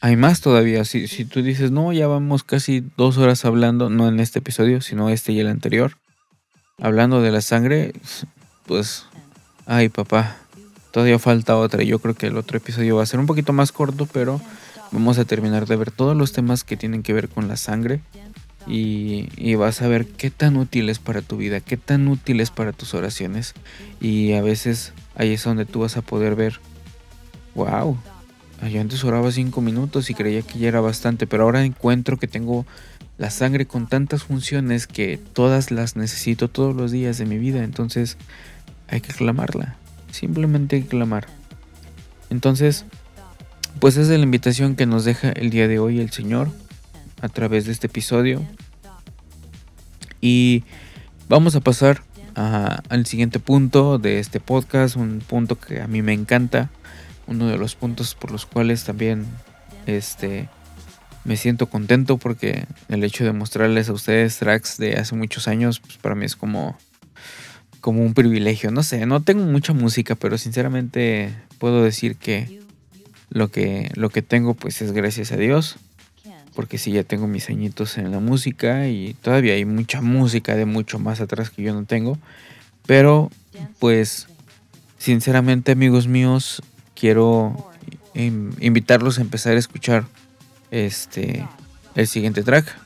[0.00, 0.84] hay más todavía.
[0.84, 4.80] Si, si tú dices, no, ya vamos casi dos horas hablando, no en este episodio,
[4.80, 5.96] sino este y el anterior
[6.82, 7.92] hablando de la sangre,
[8.66, 9.06] pues,
[9.66, 10.36] ay papá,
[10.90, 11.82] todavía falta otra.
[11.84, 14.40] Yo creo que el otro episodio va a ser un poquito más corto, pero
[14.92, 18.00] vamos a terminar de ver todos los temas que tienen que ver con la sangre.
[18.66, 22.50] Y, vas a ver qué tan útil es para tu vida, qué tan útil es
[22.50, 23.54] para tus oraciones.
[24.00, 26.60] Y a veces ahí es donde tú vas a poder ver,
[27.56, 27.98] wow,
[28.70, 32.28] yo antes oraba cinco minutos y creía que ya era bastante, pero ahora encuentro que
[32.28, 32.64] tengo
[33.18, 37.64] la sangre con tantas funciones que todas las necesito todos los días de mi vida.
[37.64, 38.16] Entonces
[38.88, 39.76] hay que clamarla.
[40.12, 41.26] Simplemente hay que clamar.
[42.30, 42.84] Entonces,
[43.80, 46.48] pues esa es la invitación que nos deja el día de hoy el Señor
[47.20, 48.42] a través de este episodio.
[50.20, 50.64] Y
[51.28, 52.02] vamos a pasar
[52.34, 56.70] al siguiente punto de este podcast, un punto que a mí me encanta,
[57.26, 59.26] uno de los puntos por los cuales también
[59.86, 60.48] este,
[61.24, 65.80] me siento contento porque el hecho de mostrarles a ustedes tracks de hace muchos años,
[65.80, 66.78] pues para mí es como,
[67.80, 68.70] como un privilegio.
[68.70, 72.61] No sé, no tengo mucha música, pero sinceramente puedo decir que
[73.32, 75.76] lo que, lo que tengo pues es gracias a Dios.
[76.54, 80.66] Porque sí, ya tengo mis añitos en la música y todavía hay mucha música de
[80.66, 82.18] mucho más atrás que yo no tengo.
[82.84, 83.30] Pero
[83.78, 84.28] pues
[84.98, 86.62] sinceramente amigos míos,
[86.94, 87.70] quiero
[88.14, 90.04] invitarlos a empezar a escuchar
[90.70, 91.46] este
[91.94, 92.78] el siguiente track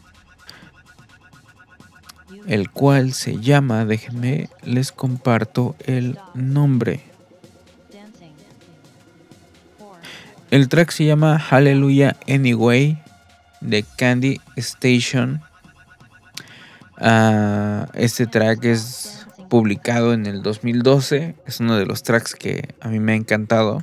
[2.47, 7.03] el cual se llama déjenme les comparto el nombre
[10.51, 13.03] el track se llama Hallelujah Anyway
[13.61, 15.43] de Candy Station.
[16.99, 22.89] Ah, este track es publicado en el 2012 es uno de los tracks que a
[22.89, 23.83] mí me ha encantado.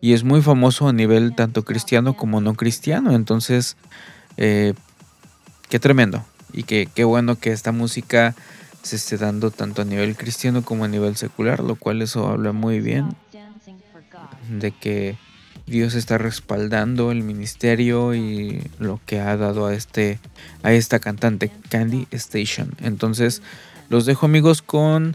[0.00, 3.14] Y es muy famoso a nivel tanto cristiano como no cristiano.
[3.14, 3.76] Entonces,
[4.38, 4.72] eh,
[5.68, 6.24] qué tremendo.
[6.52, 8.34] Y qué, qué bueno que esta música
[8.82, 12.52] se esté dando tanto a nivel cristiano como a nivel secular, lo cual eso habla
[12.52, 13.14] muy bien
[14.48, 15.16] de que
[15.70, 20.18] Dios está respaldando el ministerio y lo que ha dado a este
[20.64, 22.72] a esta cantante Candy Station.
[22.80, 23.40] Entonces,
[23.88, 25.14] los dejo amigos con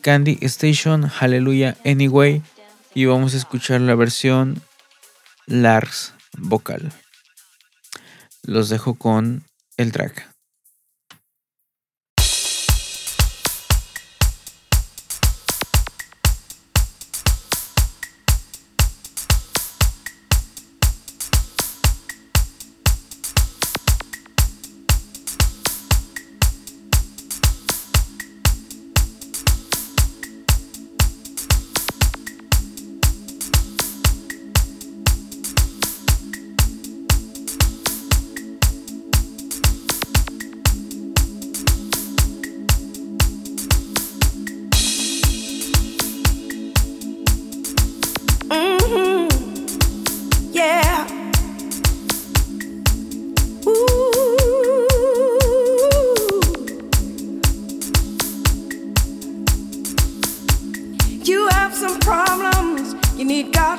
[0.00, 2.42] Candy Station, Hallelujah Anyway
[2.92, 4.60] y vamos a escuchar la versión
[5.46, 6.92] Lars vocal.
[8.42, 9.44] Los dejo con
[9.76, 10.33] el track.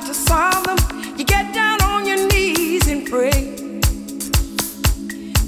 [0.06, 0.78] to solve them,
[1.18, 3.56] you get down on your knees and pray.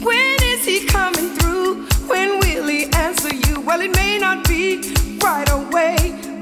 [0.03, 1.87] When is he coming through?
[2.09, 3.61] When will he answer you?
[3.61, 4.81] Well, it may not be
[5.23, 5.97] right away,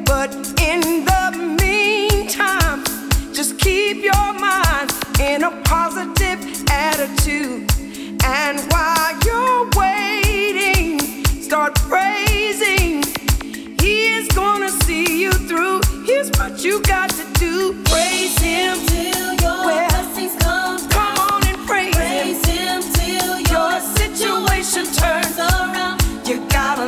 [0.06, 2.84] but in the meantime,
[3.34, 6.40] just keep your mind in a positive
[6.70, 7.70] attitude.
[8.24, 10.98] And while you're waiting,
[11.42, 13.02] start praising
[14.16, 15.80] is gonna see you through.
[16.04, 17.74] Here's what you got to do.
[17.84, 20.78] Praise him till your well, blessings come.
[20.78, 20.90] Down.
[20.90, 22.82] Come on and praise, praise him.
[22.98, 26.00] till your, your situation turns around.
[26.26, 26.86] You gotta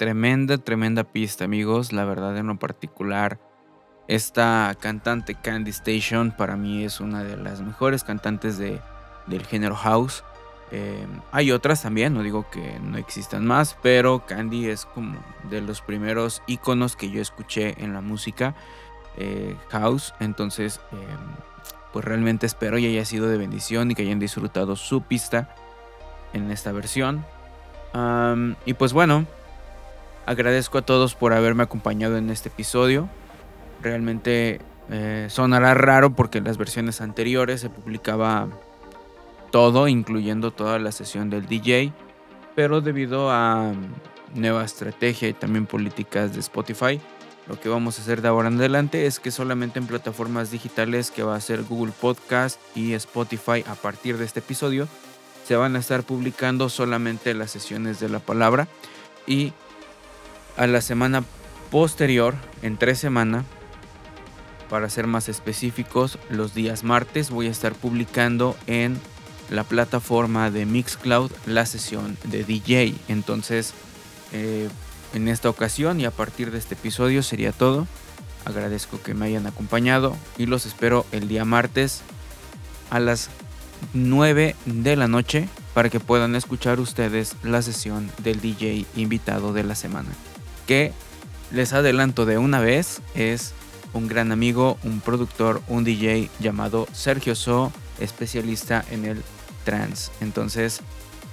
[0.00, 1.92] Tremenda, tremenda pista, amigos.
[1.92, 3.38] La verdad, en lo particular,
[4.08, 8.80] esta cantante Candy Station para mí es una de las mejores cantantes de,
[9.26, 10.24] del género house.
[10.70, 15.60] Eh, hay otras también, no digo que no existan más, pero Candy es como de
[15.60, 18.54] los primeros iconos que yo escuché en la música
[19.18, 20.14] eh, house.
[20.18, 20.96] Entonces, eh,
[21.92, 25.54] pues realmente espero y haya sido de bendición y que hayan disfrutado su pista
[26.32, 27.22] en esta versión
[28.64, 29.26] y pues bueno,
[30.30, 33.08] agradezco a todos por haberme acompañado en este episodio.
[33.82, 38.46] Realmente eh, sonará raro porque en las versiones anteriores se publicaba
[39.50, 41.92] todo, incluyendo toda la sesión del DJ.
[42.54, 43.72] Pero debido a
[44.32, 47.00] nueva estrategia y también políticas de Spotify,
[47.48, 51.10] lo que vamos a hacer de ahora en adelante es que solamente en plataformas digitales
[51.10, 54.86] que va a ser Google Podcast y Spotify a partir de este episodio
[55.44, 58.68] se van a estar publicando solamente las sesiones de la palabra
[59.26, 59.52] y
[60.60, 61.24] a la semana
[61.70, 63.46] posterior, en tres semanas,
[64.68, 69.00] para ser más específicos, los días martes voy a estar publicando en
[69.48, 72.94] la plataforma de Mixcloud la sesión de DJ.
[73.08, 73.72] Entonces,
[74.32, 74.68] eh,
[75.14, 77.86] en esta ocasión y a partir de este episodio sería todo.
[78.44, 82.02] Agradezco que me hayan acompañado y los espero el día martes
[82.90, 83.30] a las
[83.94, 89.64] 9 de la noche para que puedan escuchar ustedes la sesión del DJ invitado de
[89.64, 90.10] la semana.
[90.70, 90.92] Que
[91.50, 93.54] les adelanto de una vez es
[93.92, 99.20] un gran amigo, un productor, un DJ llamado Sergio So, especialista en el
[99.64, 100.12] trance.
[100.20, 100.80] Entonces,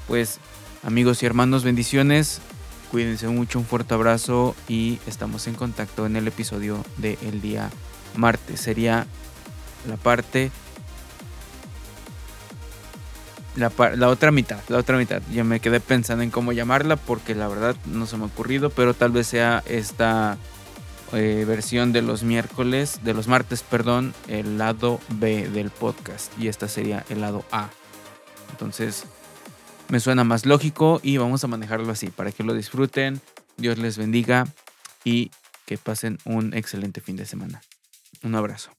[0.08, 0.40] pues
[0.82, 2.42] amigos y hermanos, bendiciones.
[2.90, 7.70] Cuídense mucho, un fuerte abrazo y estamos en contacto en el episodio del día
[8.16, 8.60] martes.
[8.60, 9.06] Sería
[9.88, 10.50] la parte
[13.58, 15.22] la, otra mitad, la otra mitad.
[15.34, 18.70] Ya me quedé pensando en cómo llamarla porque la verdad no se me ha ocurrido,
[18.70, 20.38] pero tal vez sea esta
[21.14, 26.48] eh, versión de los miércoles, de los martes, perdón, el lado B del podcast y
[26.48, 27.70] esta sería el lado A.
[28.52, 29.06] Entonces,
[29.90, 33.22] me suena más lógico y vamos a manejarlo así para que lo disfruten.
[33.58, 34.46] Dios les bendiga
[35.04, 35.32] y
[35.66, 37.62] que pasen un excelente fin de semana.
[38.24, 38.77] Un abrazo.